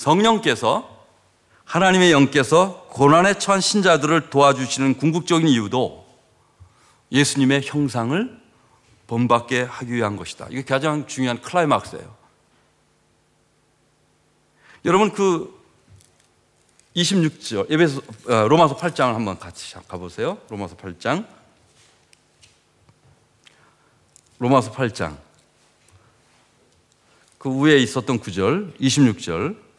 성령께서 0.00 0.98
하나님의 1.66 2.10
영께서 2.10 2.86
고난에 2.88 3.34
처한 3.34 3.60
신자들을 3.60 4.30
도와주시는 4.30 4.96
궁극적인 4.96 5.46
이유도 5.46 6.06
예수님의 7.12 7.62
형상을 7.64 8.40
본받게 9.06 9.60
하기 9.60 9.92
위한 9.92 10.16
것이다. 10.16 10.46
이게 10.48 10.64
가장 10.64 11.06
중요한 11.06 11.42
클라이막스예요. 11.42 12.16
여러분 14.86 15.12
그 15.12 15.54
26절 16.96 17.70
에베소 17.70 18.00
어, 18.28 18.48
로마서 18.48 18.78
8장을 18.78 19.12
한번 19.12 19.38
같이 19.38 19.74
가보세요. 19.86 20.38
로마서 20.48 20.76
8장 20.76 21.26
로마서 24.38 24.72
8장 24.72 25.18
그 27.36 27.54
위에 27.60 27.76
있었던 27.78 28.18
9절, 28.18 28.80
26절 28.80 29.69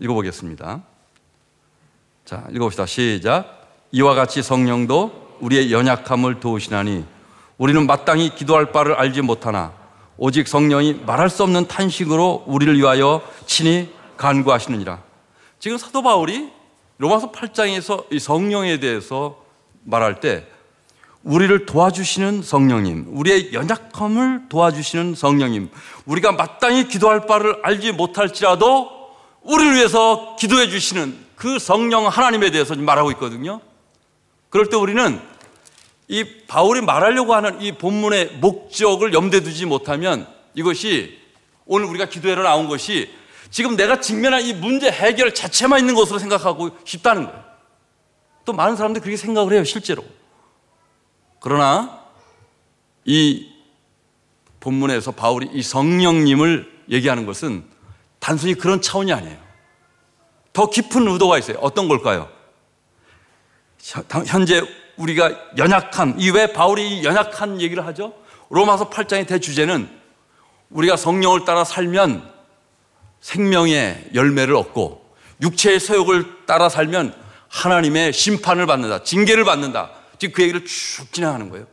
읽어보겠습니다. 0.00 0.82
자, 2.24 2.46
읽어봅시다. 2.50 2.86
시작. 2.86 3.68
이와 3.90 4.14
같이 4.14 4.42
성령도 4.42 5.36
우리의 5.40 5.72
연약함을 5.72 6.40
도우시나니 6.40 7.04
우리는 7.56 7.86
마땅히 7.86 8.34
기도할 8.34 8.72
바를 8.72 8.94
알지 8.94 9.22
못하나 9.22 9.72
오직 10.16 10.46
성령이 10.46 11.00
말할 11.06 11.30
수 11.30 11.42
없는 11.42 11.68
탄식으로 11.68 12.44
우리를 12.46 12.76
위하여 12.76 13.22
친히 13.46 13.92
간구하시느니라. 14.16 15.02
지금 15.58 15.78
사도 15.78 16.02
바울이 16.02 16.50
로마서 16.98 17.32
8장에서 17.32 18.04
이 18.12 18.18
성령에 18.18 18.80
대해서 18.80 19.42
말할 19.84 20.20
때 20.20 20.46
우리를 21.22 21.66
도와주시는 21.66 22.42
성령님, 22.42 23.06
우리의 23.08 23.52
연약함을 23.52 24.48
도와주시는 24.48 25.14
성령님, 25.14 25.70
우리가 26.06 26.32
마땅히 26.32 26.88
기도할 26.88 27.26
바를 27.26 27.58
알지 27.62 27.92
못할지라도 27.92 28.97
우리를 29.48 29.76
위해서 29.76 30.36
기도해 30.38 30.68
주시는 30.68 31.26
그 31.34 31.58
성령 31.58 32.06
하나님에 32.06 32.50
대해서 32.50 32.74
말하고 32.74 33.10
있거든요. 33.12 33.60
그럴 34.50 34.68
때 34.68 34.76
우리는 34.76 35.20
이 36.06 36.24
바울이 36.46 36.82
말하려고 36.82 37.34
하는 37.34 37.60
이 37.60 37.72
본문의 37.72 38.38
목적을 38.40 39.14
염두에 39.14 39.40
두지 39.40 39.64
못하면 39.64 40.26
이것이 40.54 41.18
오늘 41.64 41.86
우리가 41.86 42.06
기도회로 42.06 42.42
나온 42.42 42.68
것이 42.68 43.10
지금 43.50 43.76
내가 43.76 44.00
직면한 44.00 44.42
이 44.42 44.52
문제 44.52 44.90
해결 44.90 45.34
자체만 45.34 45.80
있는 45.80 45.94
것으로 45.94 46.18
생각하고 46.18 46.70
싶다는 46.84 47.24
거예요. 47.24 47.44
또 48.44 48.52
많은 48.52 48.76
사람들이 48.76 49.02
그렇게 49.02 49.16
생각을 49.16 49.54
해요, 49.54 49.64
실제로. 49.64 50.04
그러나 51.40 52.02
이 53.04 53.48
본문에서 54.60 55.12
바울이 55.12 55.48
이 55.52 55.62
성령님을 55.62 56.84
얘기하는 56.90 57.24
것은 57.24 57.64
단순히 58.18 58.54
그런 58.54 58.80
차원이 58.82 59.12
아니에요. 59.12 59.36
더 60.52 60.68
깊은 60.70 61.06
의도가 61.06 61.38
있어요. 61.38 61.58
어떤 61.60 61.88
걸까요? 61.88 62.28
현재 64.26 64.62
우리가 64.96 65.32
연약한, 65.56 66.16
이 66.18 66.30
왜 66.30 66.52
바울이 66.52 67.04
연약한 67.04 67.60
얘기를 67.60 67.86
하죠? 67.86 68.12
로마서 68.50 68.90
8장의 68.90 69.26
대주제는 69.28 69.88
우리가 70.70 70.96
성령을 70.96 71.44
따라 71.44 71.64
살면 71.64 72.28
생명의 73.20 74.10
열매를 74.14 74.54
얻고 74.56 75.04
육체의 75.42 75.78
소욕을 75.80 76.46
따라 76.46 76.68
살면 76.68 77.14
하나님의 77.48 78.12
심판을 78.12 78.66
받는다. 78.66 79.04
징계를 79.04 79.44
받는다. 79.44 79.90
지금 80.18 80.34
그 80.34 80.42
얘기를 80.42 80.64
쭉 80.64 81.12
진행하는 81.12 81.48
거예요. 81.50 81.66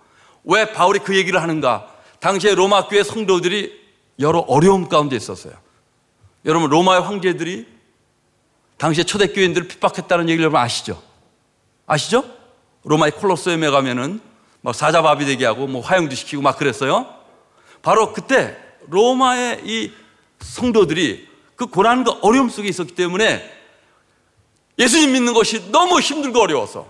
왜 0.44 0.72
바울이 0.72 1.00
그 1.00 1.16
얘기를 1.18 1.42
하는가? 1.42 1.88
당시에 2.20 2.54
로마 2.56 2.88
교회 2.88 3.04
성도들이 3.04 3.74
여러 4.20 4.40
어려움 4.40 4.88
가운데 4.88 5.16
있었어요. 5.16 5.54
여러분 6.46 6.70
로마의 6.70 7.02
황제들이 7.02 7.68
당시에 8.78 9.04
초대교인들을 9.04 9.68
핍박했다는 9.68 10.30
얘기를 10.30 10.44
여러분 10.44 10.60
아시죠? 10.60 11.02
아시죠? 11.88 12.24
로마의 12.84 13.14
콜로세움에 13.14 13.70
가면은 13.70 14.20
막 14.62 14.76
사자밥이 14.76 15.26
되게 15.26 15.46
하고 15.46 15.68
뭐 15.68 15.82
화형도 15.82 16.16
시키고 16.16 16.42
막 16.42 16.58
그랬어요. 16.58 17.08
바로 17.82 18.14
그때 18.14 18.58
로마의 18.88 19.62
이 19.64 19.92
성도들이 20.40 21.28
그 21.56 21.68
고난과 21.68 22.20
어려움 22.22 22.50
속에 22.50 22.68
있었기 22.68 22.94
때문에 22.96 23.52
예수님 24.78 25.14
믿는 25.14 25.34
것이 25.34 25.72
너무 25.72 26.00
힘들고 26.00 26.42
어려워서 26.42 26.88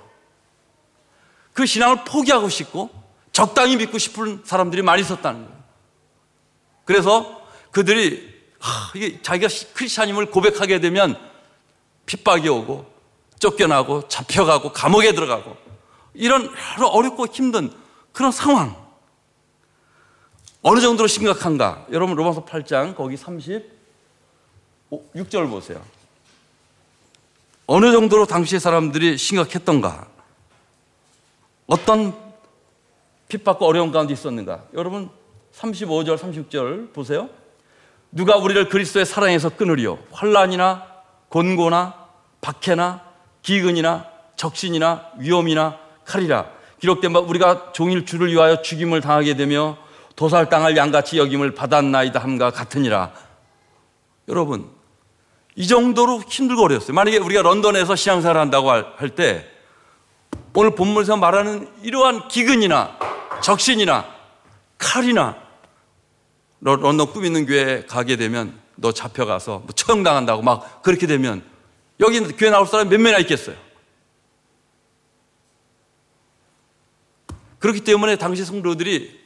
그 1.54 1.65
신앙을 1.65 2.04
포기하고 2.04 2.50
싶고 2.50 2.89
적당히 3.32 3.78
믿고 3.78 3.98
싶은 3.98 4.41
사람들이 4.44 4.82
많이 4.82 5.02
있었다는 5.02 5.46
거예요. 5.46 5.63
그래서 6.84 7.41
그들이 7.72 8.35
하, 8.65 8.91
이게 8.95 9.21
자기가 9.21 9.47
크리스찬임을 9.75 10.32
고백하게 10.32 10.80
되면 10.80 11.15
핍박이 12.08 12.49
오고 12.49 12.91
쫓겨나고 13.38 14.08
잡혀가고 14.08 14.73
감옥에 14.73 15.13
들어가고 15.13 15.56
이런 16.15 16.49
어렵고 16.80 17.28
힘든 17.28 17.71
그런 18.12 18.32
상황 18.32 18.75
어느 20.63 20.80
정도로 20.80 21.08
심각한가? 21.08 21.86
여러분 21.91 22.15
로마서 22.15 22.45
8장 22.45 22.95
거기 22.95 23.15
36절 23.15 23.63
보세요. 25.47 25.86
어느 27.67 27.91
정도로 27.91 28.25
당시의 28.25 28.60
사람들이 28.60 29.17
심각했던가? 29.17 30.08
어떤 31.67 32.15
핍박과 33.28 33.65
어려운 33.65 33.91
가운데 33.91 34.13
있었는가? 34.13 34.65
여러분 34.73 35.10
35절, 35.54 36.17
36절 36.17 36.93
보세요. 36.93 37.30
누가 38.15 38.38
우리를 38.38 38.69
그리스도의 38.69 39.06
사랑에서 39.06 39.49
끊으리요? 39.49 39.99
환란이나 40.12 40.88
곤고나 41.28 41.93
박해나 42.39 43.01
기근이나 43.41 44.06
적신이나 44.38 45.12
위험이나 45.19 45.78
칼이라 46.06 46.45
기록된 46.80 47.12
바 47.12 47.19
우리가 47.19 47.73
종일 47.73 48.06
주를 48.06 48.32
위하여 48.32 48.62
죽임을 48.62 49.01
당하게 49.01 49.36
되며 49.36 49.78
도살당할 50.15 50.78
양같이 50.78 51.17
여김을 51.17 51.56
받았나이다 51.56 52.21
함과 52.21 52.51
같으니라. 52.51 53.12
여러분 54.30 54.69
이 55.58 55.67
정도로 55.67 56.21
힘들고 56.21 56.63
어려웠어요. 56.63 56.93
만약에 56.93 57.17
우리가 57.17 57.41
런던에서 57.41 57.97
신앙생활 57.97 58.38
한다고 58.38 58.71
할 58.71 59.10
때 59.10 59.45
오늘 60.54 60.73
본문에서 60.73 61.17
말하는 61.17 61.67
이러한 61.84 62.30
기근이나 62.30 62.97
적신이나 63.41 64.06
칼이나 64.78 65.36
런던 66.62 67.12
꿈 67.12 67.26
있는 67.26 67.46
교회에 67.46 67.86
가게 67.86 68.15
되면 68.15 68.60
너 68.76 68.91
잡혀가서 68.91 69.60
뭐 69.60 69.68
처형당한다고 69.74 70.41
막 70.41 70.82
그렇게 70.82 71.08
되면 71.08 71.44
여기 72.00 72.20
교회 72.20 72.50
나올 72.50 72.68
사람이 72.68 72.89
몇 72.89 73.00
명이나 73.00 73.20
있겠어요? 73.20 73.56
그렇기 77.60 77.82
때문에 77.82 78.15
당시 78.18 78.44
성도들이 78.46 79.26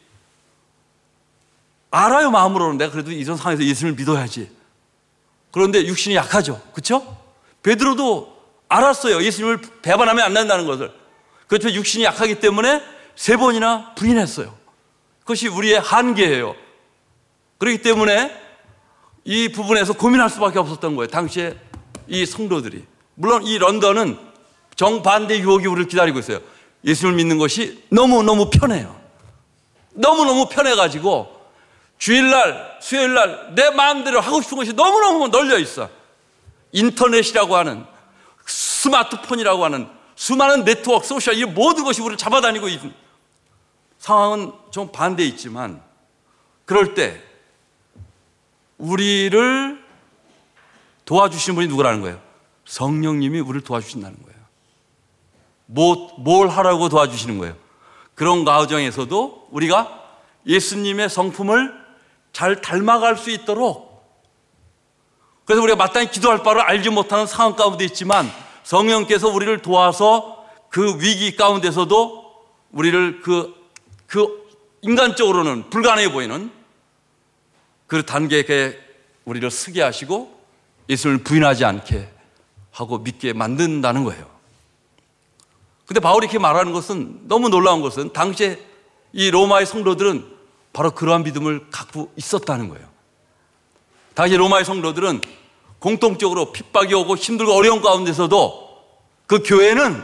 알아요 1.91 2.29
마음으로는 2.29 2.77
내가 2.77 2.91
그래도 2.91 3.11
이런 3.11 3.35
상황에서 3.35 3.63
예수님을 3.63 3.97
믿어야지. 3.97 4.51
그런데 5.51 5.85
육신이 5.85 6.15
약하죠. 6.15 6.61
그렇죠? 6.73 7.17
베드로도 7.63 8.37
알았어요. 8.69 9.23
예수님을 9.23 9.61
배반하면 9.81 10.23
안 10.23 10.33
된다는 10.33 10.67
것을. 10.67 10.93
그렇지만 11.47 11.73
육신이 11.75 12.03
약하기 12.03 12.39
때문에 12.39 12.83
세 13.15 13.35
번이나 13.35 13.95
부인했어요. 13.95 14.55
그것이 15.21 15.47
우리의 15.47 15.79
한계예요. 15.79 16.55
그렇기 17.59 17.81
때문에 17.81 18.35
이 19.25 19.49
부분에서 19.49 19.93
고민할 19.93 20.29
수밖에 20.29 20.57
없었던 20.59 20.95
거예요. 20.95 21.07
당시에 21.07 21.55
이 22.07 22.25
성도들이. 22.25 22.83
물론 23.15 23.45
이 23.45 23.57
런던은 23.59 24.17
정반대 24.75 25.37
유혹이 25.39 25.67
우리를 25.67 25.87
기다리고 25.89 26.19
있어요. 26.19 26.39
예수를 26.83 27.13
믿는 27.15 27.37
것이 27.37 27.83
너무너무 27.89 28.49
편해요. 28.49 28.99
너무너무 29.91 30.47
편해가지고 30.47 31.37
주일날, 31.97 32.79
수요일날 32.81 33.55
내 33.55 33.69
마음대로 33.71 34.21
하고 34.21 34.41
싶은 34.41 34.57
것이 34.57 34.73
너무너무 34.73 35.27
널려 35.27 35.59
있어. 35.59 35.89
인터넷이라고 36.71 37.57
하는 37.57 37.85
스마트폰이라고 38.45 39.65
하는 39.65 39.89
수많은 40.15 40.63
네트워크, 40.63 41.05
social, 41.05 41.35
이 41.35 41.43
모든 41.43 41.83
것이 41.83 42.01
우리를 42.01 42.17
잡아다니고 42.17 42.69
있는 42.69 42.93
상황은 43.97 44.53
좀 44.71 44.91
반대였지만 44.91 45.81
그럴 46.65 46.93
때 46.93 47.21
우리를 48.79 49.83
도와주시는 51.05 51.55
분이 51.55 51.67
누구라는 51.67 52.01
거예요? 52.01 52.19
성령님이 52.65 53.39
우리를 53.39 53.61
도와주신다는 53.61 54.17
거예요. 54.23 54.39
뭐, 55.65 56.13
뭘 56.17 56.47
하라고 56.49 56.89
도와주시는 56.89 57.37
거예요? 57.37 57.55
그런 58.15 58.43
가정에서도 58.43 59.49
우리가 59.51 60.03
예수님의 60.47 61.09
성품을 61.09 61.73
잘 62.33 62.61
닮아갈 62.61 63.17
수 63.17 63.29
있도록 63.29 63.89
그래서 65.45 65.63
우리가 65.63 65.77
마땅히 65.77 66.11
기도할 66.11 66.43
바를 66.43 66.61
알지 66.61 66.89
못하는 66.91 67.25
상황 67.25 67.55
가운데 67.55 67.83
있지만 67.85 68.29
성령께서 68.63 69.29
우리를 69.29 69.61
도와서 69.61 70.45
그 70.69 70.99
위기 71.01 71.35
가운데서도 71.35 72.35
우리를 72.71 73.21
그, 73.21 73.55
그 74.05 74.47
인간적으로는 74.83 75.71
불가능해 75.71 76.11
보이는 76.11 76.51
그 77.89 78.05
단계에 78.05 78.77
우리를 79.25 79.49
쓰게 79.49 79.81
하시고 79.81 80.39
예수를 80.87 81.17
부인하지 81.17 81.65
않게 81.65 82.07
하고 82.71 82.99
믿게 82.99 83.33
만든다는 83.33 84.03
거예요. 84.03 84.25
근데 85.85 85.99
바울이 85.99 86.25
이렇게 86.25 86.37
말하는 86.37 86.71
것은 86.71 87.27
너무 87.27 87.49
놀라운 87.49 87.81
것은 87.81 88.13
당시에 88.13 88.59
이 89.11 89.31
로마의 89.31 89.65
성도들은 89.65 90.23
바로 90.71 90.91
그러한 90.91 91.23
믿음을 91.23 91.71
갖고 91.71 92.11
있었다는 92.15 92.69
거예요. 92.69 92.87
당시 94.13 94.37
로마의 94.37 94.65
성도들은 94.65 95.21
공통적으로 95.79 96.51
핍박이 96.51 96.93
오고 96.93 97.15
힘들고 97.15 97.53
어려운 97.53 97.81
가운데서도 97.81 98.69
그 99.25 99.41
교회는 99.41 100.03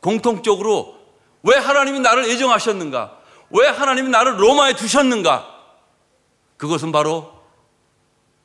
공통적으로 0.00 0.94
왜 1.42 1.56
하나님이 1.56 2.00
나를 2.00 2.24
애정하셨는가? 2.24 3.18
왜 3.48 3.66
하나님이 3.66 4.10
나를 4.10 4.38
로마에 4.38 4.76
두셨는가? 4.76 5.53
그것은 6.56 6.92
바로 6.92 7.32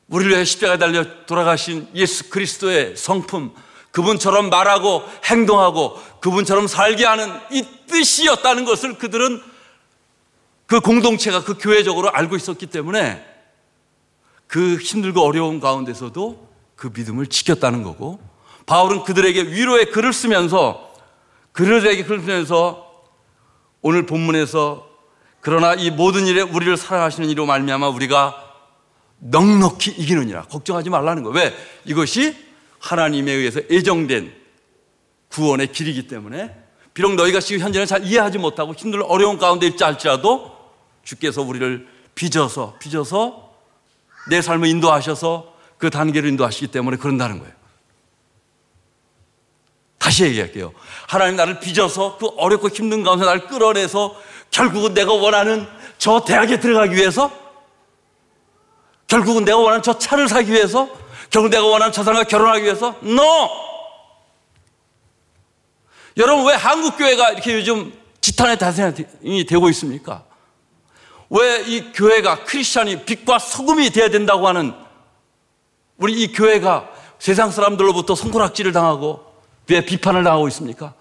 우리를 0.08 0.32
위해 0.32 0.44
십자가에 0.44 0.78
달려 0.78 1.26
돌아가신 1.26 1.88
예수 1.94 2.30
그리스도의 2.30 2.98
성품, 2.98 3.54
그분처럼 3.92 4.50
말하고 4.50 5.04
행동하고 5.26 5.96
그분처럼 6.20 6.68
살게 6.68 7.06
하는 7.06 7.40
이 7.52 7.66
뜻이었다는 7.88 8.66
것을 8.66 8.98
그들은 8.98 9.42
그 10.66 10.80
공동체가 10.80 11.44
그 11.44 11.58
교회적으로 11.58 12.12
알고 12.12 12.36
있었기 12.36 12.68
때문에 12.68 13.26
그 14.48 14.78
힘들고 14.78 15.22
어려운 15.22 15.60
가운데서도 15.60 16.50
그 16.76 16.92
믿음을 16.94 17.28
지켰다는 17.28 17.84
거고 17.84 18.20
바울은 18.66 19.04
그들에게 19.04 19.44
위로의 19.44 19.92
글을 19.92 20.14
쓰면서 20.14 20.94
그들에게 21.52 22.04
글을 22.04 22.22
쓰면서 22.22 22.88
오늘 23.82 24.06
본문에서 24.06 24.89
그러나 25.42 25.74
이 25.74 25.90
모든 25.90 26.26
일에 26.26 26.42
우리를 26.42 26.76
사랑하시는 26.76 27.30
이로 27.30 27.46
말미암아 27.46 27.90
우리가 27.90 28.46
넉넉히 29.20 29.92
이기느니라 29.92 30.44
걱정하지 30.44 30.90
말라는 30.90 31.24
거예요. 31.24 31.38
왜? 31.38 31.56
이것이 31.86 32.36
하나님에 32.80 33.32
의해서 33.32 33.62
예정된 33.70 34.34
구원의 35.30 35.72
길이기 35.72 36.08
때문에 36.08 36.56
비록 36.94 37.16
너희가 37.16 37.40
지금 37.40 37.62
현재는 37.62 37.86
잘 37.86 38.04
이해하지 38.04 38.38
못하고 38.38 38.74
힘들 38.74 39.02
어려운 39.04 39.38
가운데 39.38 39.68
있지 39.68 39.84
할지라도 39.84 40.58
주께서 41.04 41.42
우리를 41.42 41.88
빚어서 42.16 42.76
빚어서 42.80 43.54
내 44.30 44.42
삶을 44.42 44.68
인도하셔서 44.68 45.54
그 45.78 45.90
단계를 45.90 46.30
인도하시기 46.30 46.68
때문에 46.68 46.98
그런다는 46.98 47.40
거예요. 47.40 47.54
다시 49.98 50.24
얘기할게요. 50.24 50.74
하나님 51.08 51.36
나를 51.36 51.60
빚어서 51.60 52.18
그 52.18 52.28
어렵고 52.38 52.70
힘든 52.70 53.04
가운데 53.04 53.26
나를 53.26 53.48
끌어내서 53.48 54.16
결국은 54.52 54.94
내가 54.94 55.14
원하는 55.14 55.68
저 55.98 56.24
대학에 56.24 56.60
들어가기 56.60 56.96
위해서 56.96 57.32
결국은 59.08 59.46
내가 59.46 59.58
원하는 59.58 59.82
저 59.82 59.98
차를 59.98 60.28
사기 60.28 60.52
위해서 60.52 60.88
결국 61.30 61.50
내가 61.50 61.66
원하는 61.66 61.92
저 61.92 62.04
사람과 62.04 62.24
결혼하기 62.28 62.64
위해서 62.64 62.96
NO! 63.04 63.24
여러분 66.18 66.46
왜 66.48 66.54
한국 66.56 66.98
교회가 66.98 67.32
이렇게 67.32 67.54
요즘 67.56 67.94
지탄의 68.22 68.58
대상이 68.58 69.46
되고 69.48 69.70
있습니까? 69.70 70.24
왜 71.30 71.64
이 71.68 71.92
교회가 71.94 72.44
크리스천이 72.46 73.06
빛과 73.06 73.38
소금이 73.40 73.92
되어야 73.92 74.10
된다고 74.10 74.48
하는 74.48 74.74
우리 75.98 76.14
이 76.24 76.32
교회가 76.32 76.90
세상 77.20 77.52
사람들로부터 77.52 78.16
손가락질을 78.16 78.72
당하고 78.72 79.24
왜 79.70 79.86
비판을 79.86 80.24
당하고 80.24 80.48
있습니까? 80.48 80.94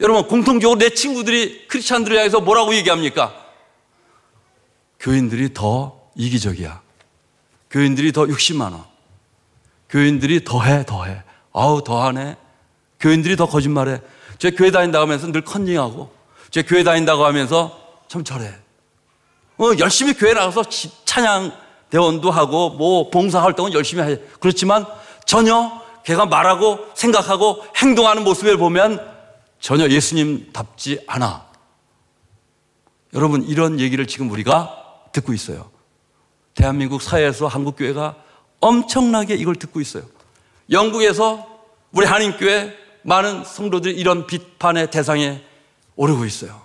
여러분 0.00 0.26
공통적으로 0.26 0.78
내 0.78 0.90
친구들이 0.90 1.66
크리스찬들을 1.68 2.16
향해서 2.16 2.40
뭐라고 2.40 2.74
얘기합니까? 2.74 3.34
교인들이 5.00 5.54
더 5.54 6.00
이기적이야. 6.14 6.82
교인들이 7.70 8.12
더 8.12 8.28
욕심 8.28 8.58
많아. 8.58 8.86
교인들이 9.88 10.44
더해 10.44 10.84
더해. 10.84 11.22
아우 11.52 11.82
더하네. 11.82 12.36
교인들이 13.00 13.36
더 13.36 13.46
거짓말해. 13.46 14.00
제 14.38 14.50
교회 14.50 14.70
다닌다고 14.70 15.02
하면서 15.02 15.30
늘 15.32 15.42
컨닝하고 15.42 16.10
제 16.50 16.62
교회 16.62 16.84
다닌다고 16.84 17.24
하면서 17.24 17.78
참 18.08 18.24
잘해. 18.24 18.52
어, 19.58 19.70
열심히 19.78 20.12
교회 20.12 20.34
나가서 20.34 20.64
찬양 21.04 21.52
대원도 21.90 22.30
하고 22.30 22.70
뭐 22.70 23.10
봉사 23.10 23.42
활동은 23.42 23.72
열심히 23.72 24.02
해. 24.02 24.18
그렇지만 24.40 24.84
전혀 25.24 25.72
걔가 26.04 26.26
말하고 26.26 26.86
생각하고 26.94 27.64
행동하는 27.76 28.24
모습을 28.24 28.58
보면 28.58 29.15
전혀 29.66 29.88
예수님답지 29.88 31.02
않아. 31.08 31.44
여러분 33.14 33.42
이런 33.42 33.80
얘기를 33.80 34.06
지금 34.06 34.30
우리가 34.30 35.08
듣고 35.10 35.32
있어요. 35.32 35.72
대한민국 36.54 37.02
사회에서 37.02 37.48
한국교회가 37.48 38.14
엄청나게 38.60 39.34
이걸 39.34 39.56
듣고 39.56 39.80
있어요. 39.80 40.04
영국에서 40.70 41.64
우리 41.90 42.06
한인교회 42.06 42.76
많은 43.02 43.42
성도들이 43.42 43.96
이런 43.98 44.28
비판의 44.28 44.92
대상에 44.92 45.44
오르고 45.96 46.26
있어요. 46.26 46.64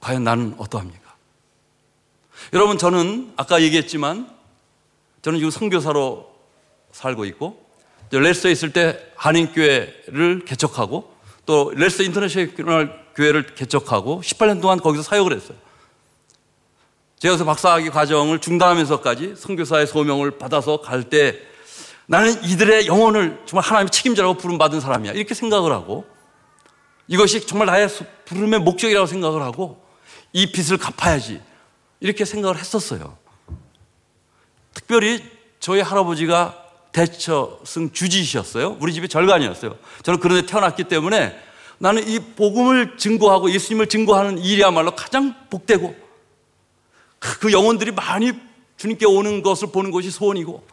과연 0.00 0.24
나는 0.24 0.54
어떠합니까? 0.56 1.14
여러분, 2.54 2.78
저는 2.78 3.34
아까 3.36 3.60
얘기했지만 3.60 4.34
저는 5.20 5.38
지금 5.38 5.50
선교사로 5.50 6.31
살고 6.92 7.24
있고 7.26 7.60
레스터에 8.10 8.52
있을 8.52 8.72
때 8.72 8.98
한인교회를 9.16 10.44
개척하고 10.44 11.12
또 11.46 11.72
레스터 11.74 12.02
인터내셔널 12.04 13.02
교회를 13.14 13.54
개척하고 13.54 14.20
18년 14.22 14.60
동안 14.60 14.78
거기서 14.78 15.02
사역을 15.02 15.34
했어요. 15.34 15.56
제가 17.18 17.32
그래서 17.32 17.44
박사학위 17.44 17.90
과정을 17.90 18.40
중단하면서까지 18.40 19.34
선교사의 19.36 19.86
소명을 19.86 20.38
받아서 20.38 20.80
갈 20.80 21.04
때 21.04 21.38
나는 22.06 22.42
이들의 22.44 22.86
영혼을 22.86 23.40
정말 23.46 23.64
하나님의 23.64 23.90
책임자라고 23.90 24.34
부름받은 24.34 24.80
사람이야. 24.80 25.12
이렇게 25.12 25.34
생각을 25.34 25.72
하고 25.72 26.04
이것이 27.06 27.46
정말 27.46 27.66
나의 27.66 27.88
부름의 28.24 28.60
목적이라고 28.60 29.06
생각을 29.06 29.40
하고 29.42 29.82
이 30.32 30.50
빚을 30.50 30.78
갚아야지. 30.78 31.40
이렇게 32.00 32.24
생각을 32.24 32.58
했었어요. 32.58 33.16
특별히 34.74 35.22
저희 35.60 35.80
할아버지가 35.80 36.61
대처승 36.92 37.92
주지이셨어요. 37.92 38.76
우리 38.80 38.92
집이 38.92 39.08
절간이었어요. 39.08 39.76
저는 40.02 40.20
그런 40.20 40.40
데 40.40 40.46
태어났기 40.46 40.84
때문에 40.84 41.36
나는 41.78 42.06
이 42.06 42.18
복음을 42.18 42.96
증거하고 42.96 43.50
예수님을 43.50 43.88
증거하는 43.88 44.38
일이야말로 44.38 44.94
가장 44.94 45.34
복되고 45.50 45.94
그 47.18 47.52
영혼들이 47.52 47.92
많이 47.92 48.32
주님께 48.76 49.06
오는 49.06 49.42
것을 49.42 49.68
보는 49.72 49.90
것이 49.90 50.10
소원이고 50.10 50.64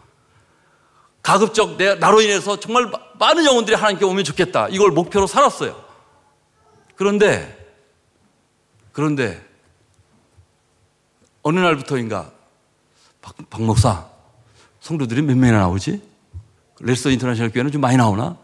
가급적 1.22 1.78
내, 1.78 1.96
나로 1.96 2.22
인해서 2.22 2.60
정말 2.60 2.92
많은 3.20 3.46
영혼들이 3.46 3.76
하나님께 3.76 4.06
오면 4.06 4.24
좋겠다. 4.24 4.68
이걸 4.70 4.92
목표로 4.92 5.28
살았어요. 5.28 5.84
그런데, 6.96 7.56
그런데, 8.92 9.46
어느 11.42 11.60
날부터인가, 11.60 12.32
박, 13.22 13.36
박 13.50 13.62
목사, 13.62 14.08
성도들이 14.80 15.22
몇 15.22 15.38
명이나 15.38 15.60
나오지? 15.60 16.09
레스터 16.80 17.10
인터내셔널 17.10 17.52
교회는 17.52 17.72
좀 17.72 17.82
많이 17.82 17.98
나오나? 17.98 18.38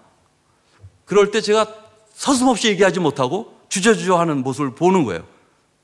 그럴 1.05 1.31
때 1.31 1.41
제가 1.41 1.67
서슴없이 2.13 2.67
얘기하지 2.69 2.99
못하고 2.99 3.55
주저주저 3.69 4.15
하는 4.17 4.43
모습을 4.43 4.75
보는 4.75 5.03
거예요. 5.05 5.25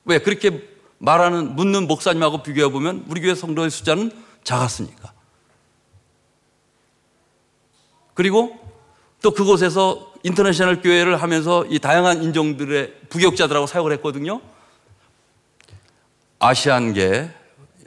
왜? 0.05 0.19
그렇게 0.19 0.67
말하는, 0.97 1.55
묻는 1.55 1.87
목사님하고 1.87 2.43
비교해보면 2.43 3.05
우리 3.07 3.21
교회 3.21 3.35
성도의 3.35 3.69
숫자는 3.69 4.11
작았으니까. 4.43 5.13
그리고 8.13 8.59
또 9.21 9.31
그곳에서 9.31 10.11
international 10.23 10.81
교회를 10.81 11.21
하면서 11.21 11.65
이 11.65 11.79
다양한 11.79 12.23
인종들의 12.23 12.93
부교역자들하고 13.09 13.67
사역을 13.67 13.91
했거든요. 13.93 14.41
아시안계, 16.39 17.31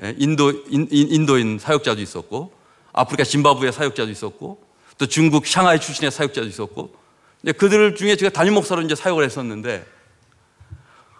예, 0.02 0.14
인도, 0.18 0.50
인, 0.68 0.88
인도인 0.90 1.58
사역자도 1.58 2.00
있었고, 2.00 2.52
아프리카 2.94 3.24
짐바브웨 3.24 3.72
사역자도 3.72 4.10
있었고, 4.10 4.64
또 4.96 5.06
중국 5.06 5.46
샹하이 5.46 5.80
출신의 5.80 6.10
사역자도 6.10 6.46
있었고, 6.46 6.94
그들 7.58 7.96
중에 7.96 8.16
제가 8.16 8.30
담임 8.30 8.54
목사로 8.54 8.80
이제 8.82 8.94
사역을 8.94 9.24
했었는데, 9.24 9.84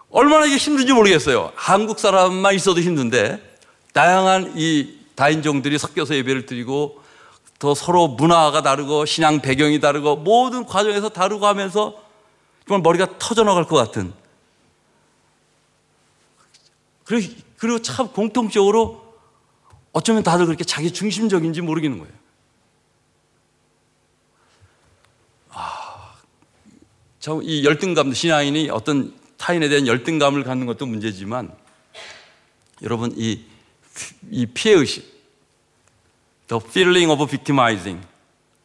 얼마나 0.09 0.45
이게 0.45 0.55
힘든지 0.55 0.93
모르겠어요. 0.93 1.51
한국 1.55 1.99
사람만 1.99 2.55
있어도 2.55 2.79
힘든데, 2.79 3.57
다양한 3.93 4.53
이 4.55 4.97
다인종들이 5.15 5.77
섞여서 5.77 6.15
예배를 6.15 6.45
드리고, 6.45 7.03
더 7.59 7.75
서로 7.75 8.07
문화가 8.07 8.61
다르고, 8.61 9.05
신앙 9.05 9.41
배경이 9.41 9.81
다르고, 9.81 10.15
모든 10.15 10.65
과정에서 10.65 11.09
다르고 11.09 11.45
하면서 11.45 12.01
정말 12.67 12.81
머리가 12.81 13.17
터져 13.19 13.43
나갈 13.43 13.65
것 13.65 13.75
같은. 13.75 14.13
그리고 17.03 17.79
참 17.81 18.07
공통적으로 18.07 19.04
어쩌면 19.95 20.23
다들 20.23 20.45
그렇게 20.45 20.65
자기 20.65 20.91
중심적인지 20.91 21.61
모르겠는 21.61 21.99
거예요. 21.99 22.13
아, 25.51 26.15
참이 27.21 27.63
열등감, 27.63 28.13
신앙인이 28.13 28.69
어떤 28.71 29.17
타인에 29.37 29.69
대한 29.69 29.87
열등감을 29.87 30.43
갖는 30.43 30.65
것도 30.65 30.85
문제지만 30.85 31.55
여러분 32.81 33.13
이, 33.15 33.45
이 34.31 34.45
피해의식, 34.47 35.05
the 36.49 36.61
feeling 36.61 37.09
of 37.09 37.23
victimizing 37.23 38.05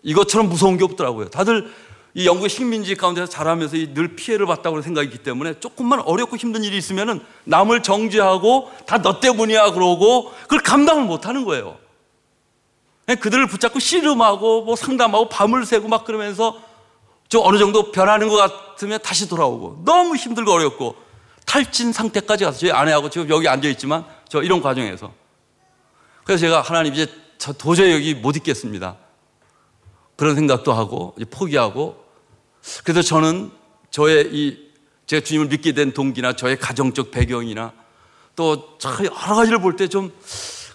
이것처럼 0.03 0.49
무서운 0.49 0.79
게 0.79 0.83
없더라고요. 0.83 1.29
다들 1.29 1.73
이 2.15 2.27
영국의 2.27 2.49
식민지 2.51 2.97
가운데서 2.97 3.29
자라면서 3.29 3.77
늘 3.95 4.17
피해를 4.17 4.47
봤다고 4.47 4.83
생각했기 4.83 5.19
때문에 5.19 5.61
조금만 5.61 6.01
어렵고 6.01 6.37
힘든 6.37 6.65
일이 6.65 6.77
있으면은 6.77 7.21
남을 7.45 7.83
정죄하고 7.83 8.71
다 8.87 8.99
너 8.99 9.21
때문이야 9.21 9.73
그러고 9.73 10.33
그걸 10.43 10.61
감당을 10.61 11.05
못 11.05 11.27
하는 11.27 11.45
거예요. 11.45 11.79
그들을 13.07 13.47
붙잡고 13.47 13.79
씨름하고 13.79 14.63
뭐 14.65 14.77
상담하고 14.77 15.29
밤을 15.29 15.65
새고 15.67 15.89
막 15.89 16.05
그러면서 16.05 16.61
좀 17.29 17.43
어느 17.45 17.59
정도 17.59 17.91
변하는 17.93 18.29
것 18.29 18.37
같으면 18.37 19.01
다시 19.03 19.29
돌아오고 19.29 19.83
너무 19.85 20.17
힘들고 20.17 20.53
어렵고 20.53 20.97
탈진 21.47 21.93
상태까지 21.93 22.45
가서 22.45 22.59
저희 22.59 22.71
아내하고 22.71 23.09
지금 23.11 23.29
여기 23.31 23.49
앉아 23.49 23.69
있지만 23.69 24.05
저 24.29 24.43
이런 24.43 24.61
과정에서 24.61 25.13
그래서 26.25 26.41
제가 26.43 26.61
하나님 26.61 26.93
이제 26.93 27.07
저 27.39 27.53
도저히 27.53 27.93
여기 27.93 28.15
못 28.15 28.37
있겠습니다. 28.37 28.97
그런 30.21 30.35
생각도 30.35 30.75
하고 30.75 31.15
포기하고 31.31 31.97
그래서 32.85 33.01
저는 33.01 33.51
저의 33.91 34.29
이 34.31 34.71
제가 35.07 35.25
주님을 35.25 35.47
믿게 35.47 35.73
된 35.73 35.93
동기나 35.95 36.35
저의 36.37 36.59
가정적 36.59 37.11
배경이나 37.11 37.73
또 38.37 38.77
여러 38.85 39.35
가지를 39.35 39.63
볼 39.63 39.77
때 39.79 39.89
좀 39.89 40.13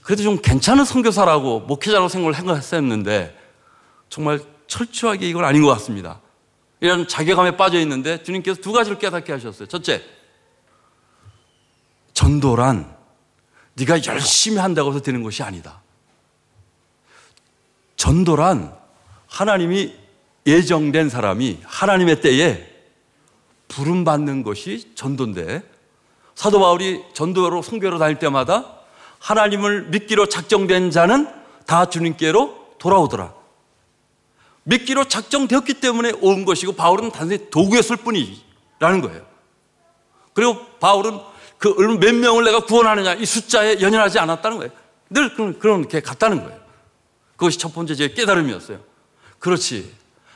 그래도 0.02 0.24
좀 0.24 0.40
괜찮은 0.42 0.84
선교사라고 0.84 1.60
목회자라고 1.60 2.10
생각을 2.10 2.34
했었는데 2.58 3.40
정말 4.10 4.42
철저하게 4.66 5.30
이건 5.30 5.46
아닌 5.46 5.62
것 5.62 5.68
같습니다. 5.74 6.22
이런 6.80 7.08
자괴감에 7.08 7.56
빠져 7.56 7.80
있는데 7.82 8.24
주님께서 8.24 8.60
두 8.62 8.72
가지를 8.72 8.98
깨닫게 8.98 9.32
하셨어요. 9.32 9.68
첫째, 9.68 10.02
전도란 12.14 12.96
네가 13.76 14.04
열심히 14.06 14.58
한다고 14.58 14.90
해서 14.90 15.02
되는 15.02 15.22
것이 15.22 15.44
아니다. 15.44 15.84
전도란 17.96 18.85
하나님이 19.36 19.94
예정된 20.48 21.10
사람이 21.10 21.60
하나님의 21.66 22.22
때에 22.22 22.66
부름받는 23.68 24.44
것이 24.44 24.92
전도인데 24.96 25.62
사도 26.36 26.62
바울이 26.62 27.04
전도로 27.14 27.62
성교로 27.62 27.98
다닐 27.98 28.18
때마다 28.18 28.80
하나님을 29.20 29.88
믿기로 29.88 30.28
작정된 30.28 30.90
자는 30.92 31.28
다 31.66 31.90
주님께로 31.90 32.76
돌아오더라. 32.78 33.34
믿기로 34.64 35.10
작정되었기 35.10 35.76
때문에 35.76 36.14
온 36.22 36.46
것이고 36.46 36.74
바울은 36.74 37.12
단순히 37.12 37.50
도구였을 37.50 37.98
뿐이라는 37.98 39.02
거예요. 39.02 39.26
그리고 40.34 40.66
바울은 40.80 41.20
그 41.58 41.70
몇 42.00 42.16
명을 42.16 42.46
내가 42.46 42.62
구원하느냐 42.62 43.16
이 43.16 43.26
숫자에 43.26 43.82
연연하지 43.82 44.18
않았다는 44.20 44.60
거예요. 44.60 44.72
늘 45.10 45.36
그렇게 45.60 46.00
갔다는 46.00 46.42
거예요. 46.44 46.58
그것이 47.36 47.60
첫 47.60 47.74
번째 47.74 47.96
제 47.96 48.14
깨달음이었어요. 48.14 48.95
그렇지. 49.40 49.94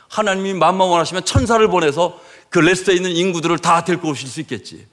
하나님이 0.08 0.54
마음만 0.54 0.88
원하시면 0.88 1.24
천사를 1.24 1.66
보내서 1.68 2.20
그 2.48 2.58
레스터에 2.58 2.94
있는 2.94 3.10
인구들을 3.12 3.58
다 3.58 3.84
데리고 3.84 4.08
오실 4.08 4.28
수 4.28 4.40
있겠지. 4.40 4.86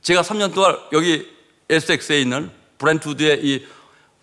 제가 0.00 0.22
3년 0.22 0.54
동안 0.54 0.78
여기 0.92 1.30
SX에 1.68 2.20
있는 2.20 2.50
브랜트우드의 2.78 3.44
이 3.44 3.66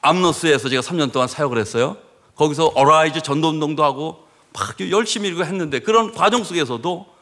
암노스에서 0.02 0.70
제가 0.70 0.82
3년 0.82 1.12
동안 1.12 1.28
사역을 1.28 1.58
했어요. 1.58 1.98
거기서 2.36 2.68
Arise 2.76 3.22
전도운동도 3.22 3.84
하고 3.84 4.28
막 4.54 4.76
열심히 4.90 5.30
일고 5.30 5.46
했는데 5.46 5.80
그런 5.80 6.14
과정 6.14 6.44
속에서도 6.44 7.14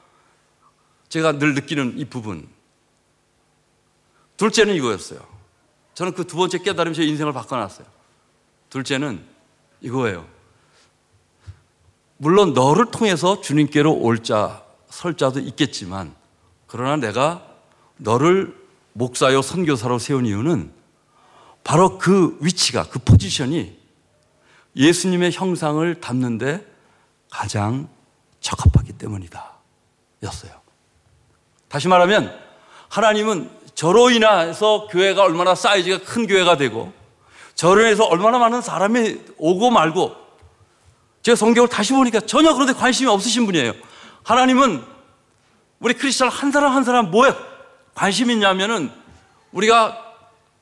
제가 1.10 1.34
늘 1.34 1.54
느끼는 1.54 1.96
이 1.98 2.06
부분. 2.06 2.48
둘째는 4.38 4.74
이거였어요. 4.76 5.20
저는 5.94 6.14
그 6.14 6.24
두 6.24 6.38
번째 6.38 6.58
깨달음이 6.60 6.96
제 6.96 7.04
인생을 7.04 7.34
바꿔놨어요. 7.34 7.86
둘째는 8.70 9.24
이거예요. 9.82 10.26
물론 12.22 12.54
너를 12.54 12.86
통해서 12.92 13.42
주님께로 13.42 13.92
올 13.94 14.22
자, 14.22 14.62
설 14.92 15.18
자도 15.18 15.40
있겠지만 15.40 16.14
그러나 16.68 16.96
내가 16.96 17.44
너를 17.98 18.56
목사요 18.94 19.42
선교사로 19.42 19.98
세운 19.98 20.28
이유는 20.28 20.72
바로 21.64 21.98
그 21.98 22.38
위치가 22.40 22.84
그 22.84 23.00
포지션이 23.00 23.76
예수님의 24.76 25.32
형상을 25.32 26.00
담는데 26.00 26.64
가장 27.32 27.90
적합하기 28.40 28.94
때문이다. 28.94 29.54
였어요. 30.22 30.52
다시 31.70 31.88
말하면 31.88 32.40
하나님은 32.90 33.50
저로 33.74 34.12
인해서 34.12 34.88
교회가 34.92 35.24
얼마나 35.24 35.56
사이즈가 35.56 36.06
큰 36.06 36.28
교회가 36.28 36.58
되고 36.58 36.94
저로 37.56 37.82
인해서 37.82 38.06
얼마나 38.06 38.38
많은 38.38 38.62
사람이 38.62 39.22
오고 39.40 39.72
말고 39.72 40.21
제가 41.22 41.36
성경을 41.36 41.70
다시 41.70 41.94
보니까 41.94 42.22
전혀 42.22 42.54
그런데 42.54 42.74
관심이 42.74 43.10
없으신 43.10 43.46
분이에요. 43.46 43.74
하나님은 44.24 44.84
우리 45.80 45.94
크리스천 45.94 46.30
한 46.30 46.52
사람 46.52 46.74
한 46.74 46.84
사람 46.84 47.12
뭐에 47.12 47.34
관심이 47.94 48.34
있냐면은 48.34 48.92
우리가 49.52 49.98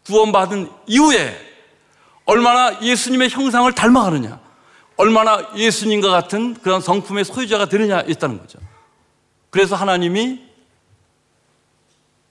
구원받은 0.05 0.71
이후에 0.87 1.47
얼마나 2.25 2.81
예수님의 2.81 3.29
형상을 3.29 3.71
닮아가느냐, 3.73 4.39
얼마나 4.97 5.49
예수님과 5.55 6.09
같은 6.09 6.53
그런 6.55 6.81
성품의 6.81 7.25
소유자가 7.25 7.67
되느냐 7.67 8.01
있다는 8.01 8.39
거죠. 8.39 8.59
그래서 9.49 9.75
하나님이 9.75 10.47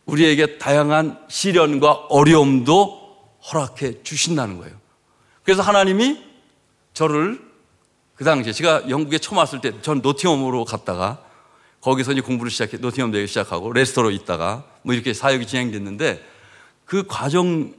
우리에게 0.07 0.59
다양한 0.59 1.19
시련과 1.29 1.93
어려움도 2.09 2.99
허락해 3.53 4.03
주신다는 4.03 4.59
거예요. 4.59 4.75
그래서 5.43 5.63
하나님이 5.63 6.25
저를 6.95 7.48
그 8.19 8.25
당시에 8.25 8.53
제가 8.53 8.91
영국에 8.91 9.19
처음 9.19 9.39
왔을 9.39 9.61
때 9.61 9.81
전 9.81 10.01
노팅엄으로 10.01 10.65
갔다가 10.65 11.23
거기서 11.81 12.13
이제 12.13 12.21
공부를 12.21 12.51
시작해 12.51 12.77
노팅엄 12.77 13.13
대회 13.13 13.25
시작하고 13.27 13.73
레스토로 13.73 14.11
있다가 14.11 14.65
뭐 14.83 14.93
이렇게 14.93 15.15
사역이 15.15 15.47
진행됐는데 15.47 16.25
그 16.85 17.05
과정을 17.07 17.77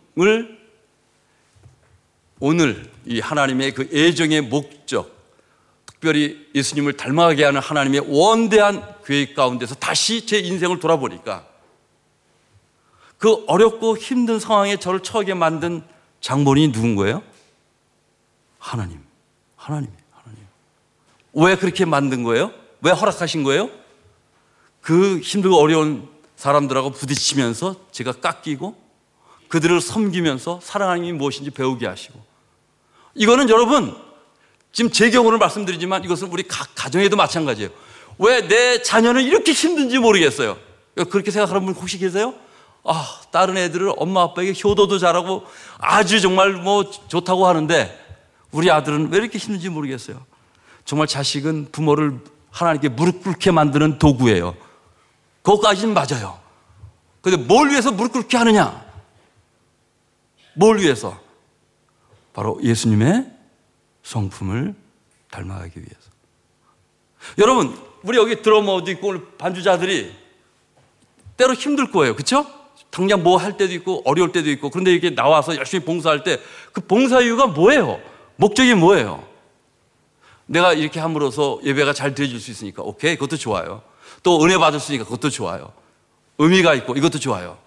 오늘 2.40 2.90
이 3.06 3.20
하나님의 3.20 3.74
그 3.74 3.90
애정의 3.94 4.42
목적 4.42 5.20
특별히 5.86 6.48
예수님을 6.56 6.94
닮아가게 6.94 7.44
하는 7.44 7.60
하나님의 7.60 8.06
원대한 8.08 8.96
계획 9.06 9.36
가운데서 9.36 9.76
다시 9.76 10.26
제 10.26 10.40
인생을 10.40 10.80
돌아보니까 10.80 11.46
그 13.18 13.44
어렵고 13.48 13.98
힘든 13.98 14.40
상황에 14.40 14.78
저를 14.78 15.02
처하게 15.02 15.34
만든 15.34 15.84
장본인이 16.22 16.72
누군 16.72 16.96
거예요? 16.96 17.22
하나님. 18.58 19.02
하나님. 19.58 19.90
왜 21.34 21.55
그렇게 21.55 21.86
만든 21.86 22.23
거예요? 22.23 22.51
왜 22.82 22.91
허락하신 22.91 23.43
거예요? 23.43 23.69
그 24.82 25.19
힘들고 25.19 25.57
어려운 25.57 26.07
사람들하고 26.36 26.91
부딪히면서 26.91 27.75
제가 27.91 28.13
깎이고 28.13 28.75
그들을 29.49 29.82
섬기면서 29.82 30.59
사랑하는 30.63 31.17
무엇인지 31.17 31.51
배우게 31.51 31.86
하시고 31.88 32.19
이거는 33.15 33.49
여러분 33.49 33.95
지금 34.71 34.91
제 34.91 35.09
경우를 35.09 35.38
말씀드리지만 35.39 36.03
이것은 36.03 36.30
우리 36.32 36.43
각 36.43 36.69
가정에도 36.75 37.15
마찬가지예요. 37.17 37.69
왜 38.19 38.47
내 38.47 38.82
자녀는 38.82 39.23
이렇게 39.23 39.51
힘든지 39.51 39.97
모르겠어요. 39.99 40.57
그렇게 41.09 41.32
생각하는 41.32 41.65
분 41.65 41.73
혹시 41.73 41.97
계세요? 41.97 42.34
아, 42.84 43.19
다른 43.32 43.57
애들은 43.57 43.93
엄마 43.97 44.23
아빠에게 44.23 44.53
효도도 44.63 44.97
잘하고 44.99 45.43
아주 45.77 46.21
정말 46.21 46.53
뭐 46.53 46.89
좋다고 47.07 47.47
하는데 47.47 48.07
우리 48.51 48.69
아들은 48.71 49.09
왜 49.11 49.17
이렇게 49.17 49.38
힘든지 49.38 49.69
모르겠어요. 49.69 50.25
정말 50.90 51.06
자식은 51.06 51.68
부모를 51.72 52.20
하나님께 52.50 52.90
무릎 52.90 53.22
꿇게 53.24 53.52
만드는 53.52 54.00
도구예요. 54.00 54.58
그것까지는 55.44 55.94
맞아요. 55.94 56.40
근데 57.22 57.38
뭘 57.38 57.70
위해서 57.70 57.92
무릎 57.92 58.12
꿇게 58.12 58.38
하느냐? 58.38 58.84
뭘 60.56 60.80
위해서? 60.80 61.22
바로 62.34 62.60
예수님의 62.64 63.32
성품을 64.02 64.74
닮아가기 65.30 65.80
위해서. 65.80 66.10
여러분, 67.38 67.78
우리 68.02 68.18
여기 68.18 68.42
드러머도 68.42 68.90
있고 68.90 69.24
반주자들이 69.38 70.12
때로 71.38 71.54
힘들 71.54 71.92
거예요. 71.92 72.16
그렇죠? 72.16 72.48
당장 72.90 73.22
뭐 73.22 73.38
할 73.38 73.58
때도 73.58 73.72
있고 73.76 74.02
어려울 74.06 74.32
때도 74.32 74.50
있고 74.50 74.72
그런데 74.72 74.92
이렇게 74.92 75.14
나와서 75.14 75.56
열심히 75.56 75.86
봉사할 75.86 76.24
때 76.24 76.40
그 76.74 76.82
봉사 76.82 77.22
이유가 77.22 77.46
뭐예요? 77.46 78.00
목적이 78.38 78.74
뭐예요? 78.74 79.30
내가 80.50 80.74
이렇게 80.74 81.00
함으로써 81.00 81.60
예배가 81.64 81.93
잘 81.93 82.16
드려질 82.16 82.39
수 82.39 82.50
있으니까 82.50 82.82
오케이 82.82 83.16
그것도 83.16 83.38
좋아요. 83.38 83.84
또 84.24 84.43
은혜 84.43 84.58
받을 84.58 84.80
수 84.80 84.91
있으니까 84.91 85.06
그것도 85.06 85.30
좋아요. 85.30 85.72
의미가 86.39 86.74
있고 86.76 86.95
이것도 86.95 87.20
좋아요. 87.20 87.60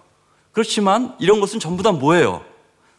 그렇지만 0.51 1.15
이런 1.19 1.39
것은 1.39 1.61
전부 1.61 1.81
다 1.81 1.93
뭐예요? 1.93 2.45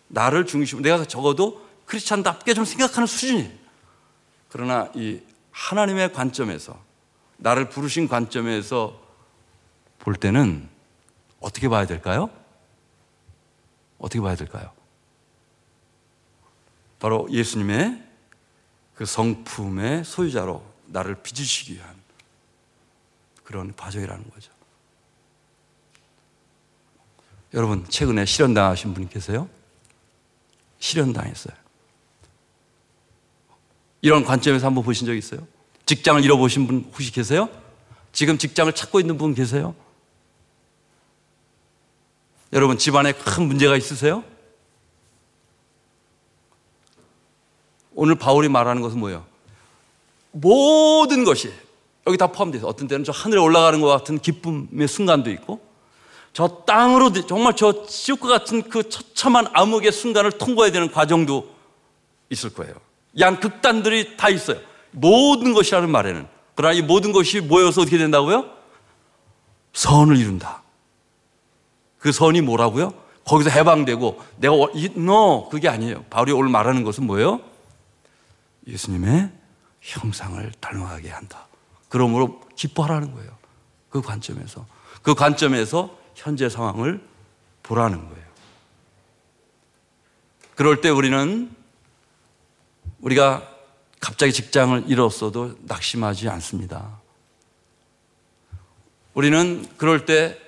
나를 0.08 0.46
중심으로 0.46 0.82
내가 0.82 1.04
적어도 1.04 1.62
크리스찬답게 1.84 2.54
좀 2.54 2.64
생각하는 2.64 3.06
수준이에요. 3.06 3.50
그러나 4.48 4.90
이 4.94 5.20
하나님의 5.50 6.14
관점에서 6.14 6.78
나를 7.36 7.68
부르신 7.68 8.08
관점에서 8.08 8.98
볼 9.98 10.14
때는 10.14 10.66
어떻게 11.40 11.68
봐야 11.68 11.86
될까요? 11.86 12.30
어떻게 13.98 14.20
봐야 14.20 14.34
될까요? 14.34 14.70
바로 17.00 17.28
예수님의 17.30 18.03
그 18.94 19.04
성품의 19.04 20.04
소유자로 20.04 20.64
나를 20.86 21.16
빚으시기 21.22 21.74
위한 21.74 21.94
그런 23.42 23.74
과정이라는 23.74 24.30
거죠. 24.30 24.52
여러분, 27.52 27.84
최근에 27.88 28.24
실현당하신 28.24 28.94
분이 28.94 29.08
계세요? 29.08 29.48
실현당했어요. 30.78 31.54
이런 34.02 34.24
관점에서 34.24 34.66
한번 34.66 34.84
보신 34.84 35.06
적 35.06 35.14
있어요? 35.14 35.46
직장을 35.86 36.22
잃어보신 36.22 36.66
분 36.66 36.90
혹시 36.92 37.10
계세요? 37.10 37.48
지금 38.12 38.38
직장을 38.38 38.72
찾고 38.72 39.00
있는 39.00 39.18
분 39.18 39.34
계세요? 39.34 39.74
여러분 42.52 42.78
집안에 42.78 43.12
큰 43.12 43.46
문제가 43.46 43.76
있으세요? 43.76 44.22
오늘 47.94 48.14
바울이 48.14 48.48
말하는 48.48 48.82
것은 48.82 48.98
뭐예요? 48.98 49.24
모든 50.32 51.24
것이 51.24 51.52
여기 52.06 52.18
다 52.18 52.26
포함돼서 52.26 52.66
어떤 52.66 52.88
때는 52.88 53.04
저 53.04 53.12
하늘에 53.12 53.40
올라가는 53.40 53.80
것 53.80 53.88
같은 53.88 54.18
기쁨의 54.18 54.88
순간도 54.88 55.30
있고 55.30 55.60
저 56.32 56.48
땅으로 56.66 57.12
정말 57.12 57.54
저 57.54 57.86
지옥과 57.86 58.28
같은 58.28 58.62
그 58.62 58.88
처참한 58.88 59.46
암흑의 59.52 59.92
순간을 59.92 60.32
통과해야 60.32 60.72
되는 60.72 60.90
과정도 60.90 61.48
있을 62.28 62.52
거예요. 62.52 62.74
양 63.20 63.38
극단들이 63.38 64.16
다 64.16 64.28
있어요. 64.28 64.58
모든 64.90 65.54
것이라는 65.54 65.88
말에는 65.88 66.26
그러나 66.56 66.74
이 66.74 66.82
모든 66.82 67.12
것이 67.12 67.40
모여서 67.40 67.82
어떻게 67.82 67.98
된다고요? 67.98 68.50
선을 69.72 70.16
이룬다. 70.16 70.62
그 71.98 72.12
선이 72.12 72.40
뭐라고요? 72.42 72.92
거기서 73.24 73.50
해방되고 73.50 74.20
내가 74.36 74.54
너 74.96 75.48
그게 75.48 75.68
아니에요. 75.68 76.04
바울이 76.10 76.32
오늘 76.32 76.50
말하는 76.50 76.84
것은 76.84 77.06
뭐예요? 77.06 77.40
예수님의 78.66 79.30
형상을 79.80 80.52
닮아가게 80.60 81.10
한다. 81.10 81.46
그러므로 81.88 82.40
기뻐하라는 82.56 83.12
거예요. 83.14 83.36
그 83.90 84.00
관점에서. 84.00 84.66
그 85.02 85.14
관점에서 85.14 85.96
현재 86.14 86.48
상황을 86.48 87.06
보라는 87.62 88.08
거예요. 88.08 88.24
그럴 90.54 90.80
때 90.80 90.88
우리는 90.88 91.54
우리가 93.00 93.48
갑자기 94.00 94.32
직장을 94.32 94.84
잃었어도 94.86 95.56
낙심하지 95.62 96.28
않습니다. 96.28 97.00
우리는 99.14 99.66
그럴 99.76 100.04
때 100.04 100.38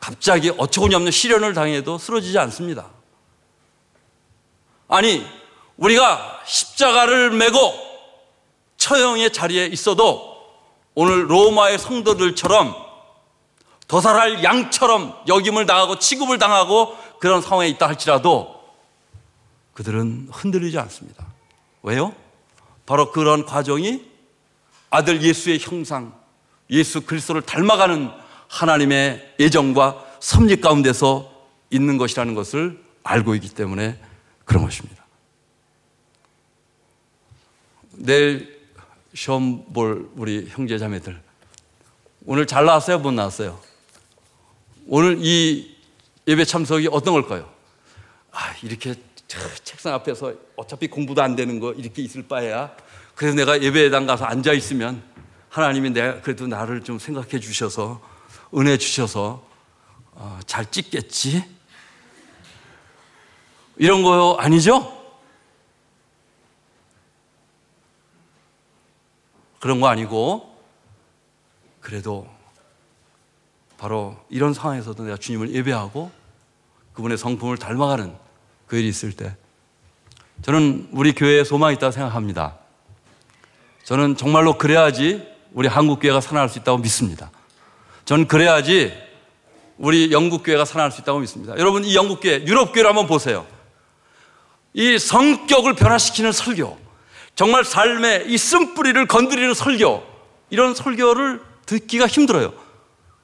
갑자기 0.00 0.50
어처구니 0.50 0.94
없는 0.94 1.10
시련을 1.10 1.54
당해도 1.54 1.98
쓰러지지 1.98 2.38
않습니다. 2.38 2.90
아니, 4.88 5.26
우리가 5.78 6.40
십자가를 6.44 7.30
메고 7.30 7.56
처형의 8.76 9.32
자리에 9.32 9.66
있어도 9.66 10.36
오늘 10.94 11.30
로마의 11.30 11.78
성도들처럼 11.78 12.74
도살할 13.86 14.44
양처럼 14.44 15.16
역임을 15.26 15.66
당하고 15.66 15.98
취급을 15.98 16.38
당하고 16.38 16.96
그런 17.20 17.40
상황에 17.40 17.68
있다 17.68 17.88
할지라도 17.88 18.58
그들은 19.72 20.28
흔들리지 20.30 20.78
않습니다. 20.78 21.26
왜요? 21.82 22.14
바로 22.84 23.12
그런 23.12 23.46
과정이 23.46 24.04
아들 24.90 25.22
예수의 25.22 25.58
형상, 25.60 26.12
예수 26.70 27.02
그리스도를 27.02 27.42
닮아가는 27.42 28.10
하나님의 28.48 29.34
예정과 29.38 30.04
섭리 30.20 30.60
가운데서 30.60 31.30
있는 31.70 31.96
것이라는 31.96 32.34
것을 32.34 32.82
알고 33.04 33.34
있기 33.36 33.50
때문에 33.50 33.98
그런 34.44 34.64
것입니다. 34.64 34.97
내일 37.98 38.58
시험 39.12 39.64
볼 39.72 40.10
우리 40.14 40.46
형제 40.48 40.78
자매들 40.78 41.20
오늘 42.26 42.46
잘 42.46 42.64
나왔어요? 42.64 42.98
못 42.98 43.10
나왔어요? 43.10 43.58
오늘 44.86 45.18
이 45.20 45.76
예배 46.26 46.44
참석이 46.44 46.88
어떤 46.92 47.14
걸까요? 47.14 47.50
아, 48.30 48.54
이렇게 48.62 48.94
책상 49.64 49.94
앞에서 49.94 50.32
어차피 50.56 50.86
공부도 50.86 51.22
안 51.22 51.34
되는 51.36 51.58
거 51.58 51.72
이렇게 51.72 52.02
있을 52.02 52.26
바에야 52.28 52.74
그래서 53.14 53.36
내가 53.36 53.60
예배당 53.60 54.06
가서 54.06 54.24
앉아 54.24 54.52
있으면 54.52 55.02
하나님이 55.48 55.90
내가 55.90 56.20
그래도 56.20 56.46
나를 56.46 56.84
좀 56.84 56.98
생각해 56.98 57.40
주셔서 57.40 58.00
은혜 58.54 58.78
주셔서 58.78 59.44
어, 60.12 60.38
잘 60.46 60.70
찍겠지? 60.70 61.44
이런 63.76 64.02
거 64.02 64.36
아니죠? 64.38 64.97
그런 69.60 69.80
거 69.80 69.88
아니고 69.88 70.56
그래도 71.80 72.28
바로 73.76 74.16
이런 74.28 74.54
상황에서도 74.54 75.02
내가 75.04 75.16
주님을 75.16 75.54
예배하고 75.54 76.10
그분의 76.92 77.16
성품을 77.16 77.58
닮아가는 77.58 78.14
그 78.66 78.76
일이 78.76 78.88
있을 78.88 79.12
때 79.12 79.36
저는 80.42 80.88
우리 80.92 81.12
교회에 81.12 81.44
소망이 81.44 81.76
있다고 81.76 81.92
생각합니다. 81.92 82.56
저는 83.84 84.16
정말로 84.16 84.58
그래야지 84.58 85.26
우리 85.52 85.66
한국 85.68 86.00
교회가 86.00 86.20
살아날 86.20 86.48
수 86.48 86.58
있다고 86.58 86.78
믿습니다. 86.78 87.30
저는 88.04 88.28
그래야지 88.28 88.92
우리 89.78 90.12
영국 90.12 90.42
교회가 90.42 90.64
살아날 90.64 90.92
수 90.92 91.00
있다고 91.00 91.20
믿습니다. 91.20 91.56
여러분 91.56 91.84
이 91.84 91.94
영국 91.94 92.20
교회, 92.20 92.44
유럽 92.44 92.72
교회를 92.72 92.88
한번 92.88 93.06
보세요. 93.06 93.46
이 94.74 94.98
성격을 94.98 95.74
변화시키는 95.74 96.32
설교, 96.32 96.78
정말 97.38 97.64
삶의 97.64 98.24
이 98.26 98.36
쓴뿌리를 98.36 99.06
건드리는 99.06 99.54
설교, 99.54 100.02
이런 100.50 100.74
설교를 100.74 101.40
듣기가 101.66 102.08
힘들어요. 102.08 102.52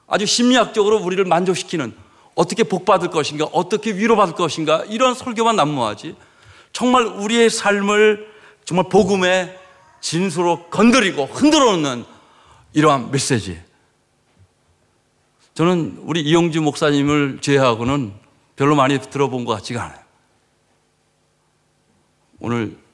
아주 0.07 0.25
심리학적으로 0.25 0.99
우리를 0.99 1.25
만족시키는 1.25 1.93
어떻게 2.33 2.63
복받을 2.63 3.09
것인가, 3.09 3.43
어떻게 3.51 3.91
위로받을 3.91 4.33
것인가, 4.33 4.85
이런 4.87 5.15
설교만 5.15 5.57
난무하지. 5.57 6.15
정말 6.71 7.03
우리의 7.03 7.49
삶을 7.49 8.31
정말 8.63 8.87
복음의 8.87 9.59
진수로 9.99 10.67
건드리고 10.69 11.25
흔들어 11.25 11.73
놓는 11.73 12.05
이러한 12.71 13.11
메시지. 13.11 13.61
저는 15.55 15.97
우리 16.03 16.21
이용주 16.21 16.61
목사님을 16.61 17.39
제외하고는 17.41 18.13
별로 18.55 18.75
많이 18.75 18.97
들어본 18.97 19.43
것 19.43 19.55
같지가 19.55 19.83
않아요. 19.83 19.99
오늘 22.39 22.84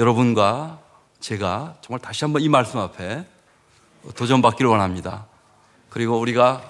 여러분과 0.00 0.80
제가 1.20 1.76
정말 1.82 2.00
다시 2.00 2.24
한번 2.24 2.40
이 2.40 2.48
말씀 2.48 2.78
앞에 2.80 3.26
도전받기를 4.16 4.70
원합니다. 4.70 5.26
그리고 5.90 6.18
우리가 6.18 6.62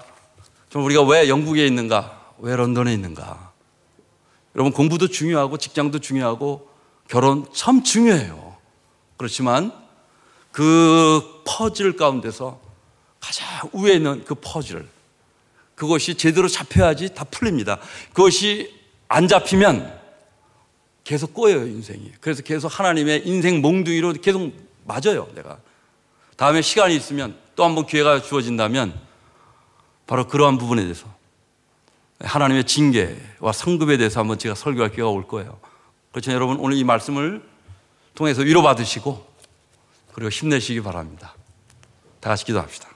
좀 0.68 0.84
우리가 0.84 1.04
왜 1.04 1.28
영국에 1.28 1.64
있는가? 1.64 2.32
왜 2.38 2.56
런던에 2.56 2.92
있는가? 2.92 3.52
여러분 4.56 4.72
공부도 4.72 5.06
중요하고 5.06 5.58
직장도 5.58 6.00
중요하고 6.00 6.68
결혼 7.06 7.46
참 7.54 7.84
중요해요. 7.84 8.56
그렇지만 9.16 9.72
그 10.50 11.44
퍼즐 11.46 11.96
가운데서 11.96 12.60
가장 13.20 13.70
위에 13.74 13.94
있는 13.94 14.24
그 14.24 14.34
퍼즐 14.34 14.88
그것이 15.76 16.16
제대로 16.16 16.48
잡혀야지 16.48 17.14
다 17.14 17.22
풀립니다. 17.30 17.78
그것이 18.12 18.74
안 19.06 19.28
잡히면 19.28 19.99
계속 21.04 21.34
꼬여요, 21.34 21.66
인생이. 21.66 22.12
그래서 22.20 22.42
계속 22.42 22.68
하나님의 22.78 23.26
인생 23.26 23.60
몽둥이로 23.62 24.14
계속 24.14 24.52
맞아요, 24.84 25.28
내가. 25.34 25.58
다음에 26.36 26.62
시간이 26.62 26.94
있으면 26.96 27.36
또 27.56 27.64
한 27.64 27.74
번 27.74 27.86
기회가 27.86 28.22
주어진다면 28.22 28.98
바로 30.06 30.26
그러한 30.26 30.58
부분에 30.58 30.82
대해서 30.82 31.06
하나님의 32.20 32.64
징계와 32.64 33.52
성급에 33.52 33.96
대해서 33.96 34.20
한번 34.20 34.38
제가 34.38 34.54
설교할 34.54 34.90
기회가 34.92 35.08
올 35.08 35.26
거예요. 35.26 35.58
그렇죠, 36.12 36.32
여러분 36.32 36.56
오늘 36.58 36.76
이 36.76 36.84
말씀을 36.84 37.42
통해서 38.14 38.42
위로받으시고 38.42 39.26
그리고 40.12 40.28
힘내시기 40.30 40.82
바랍니다. 40.82 41.34
다 42.20 42.30
같이 42.30 42.44
기도합시다. 42.44 42.88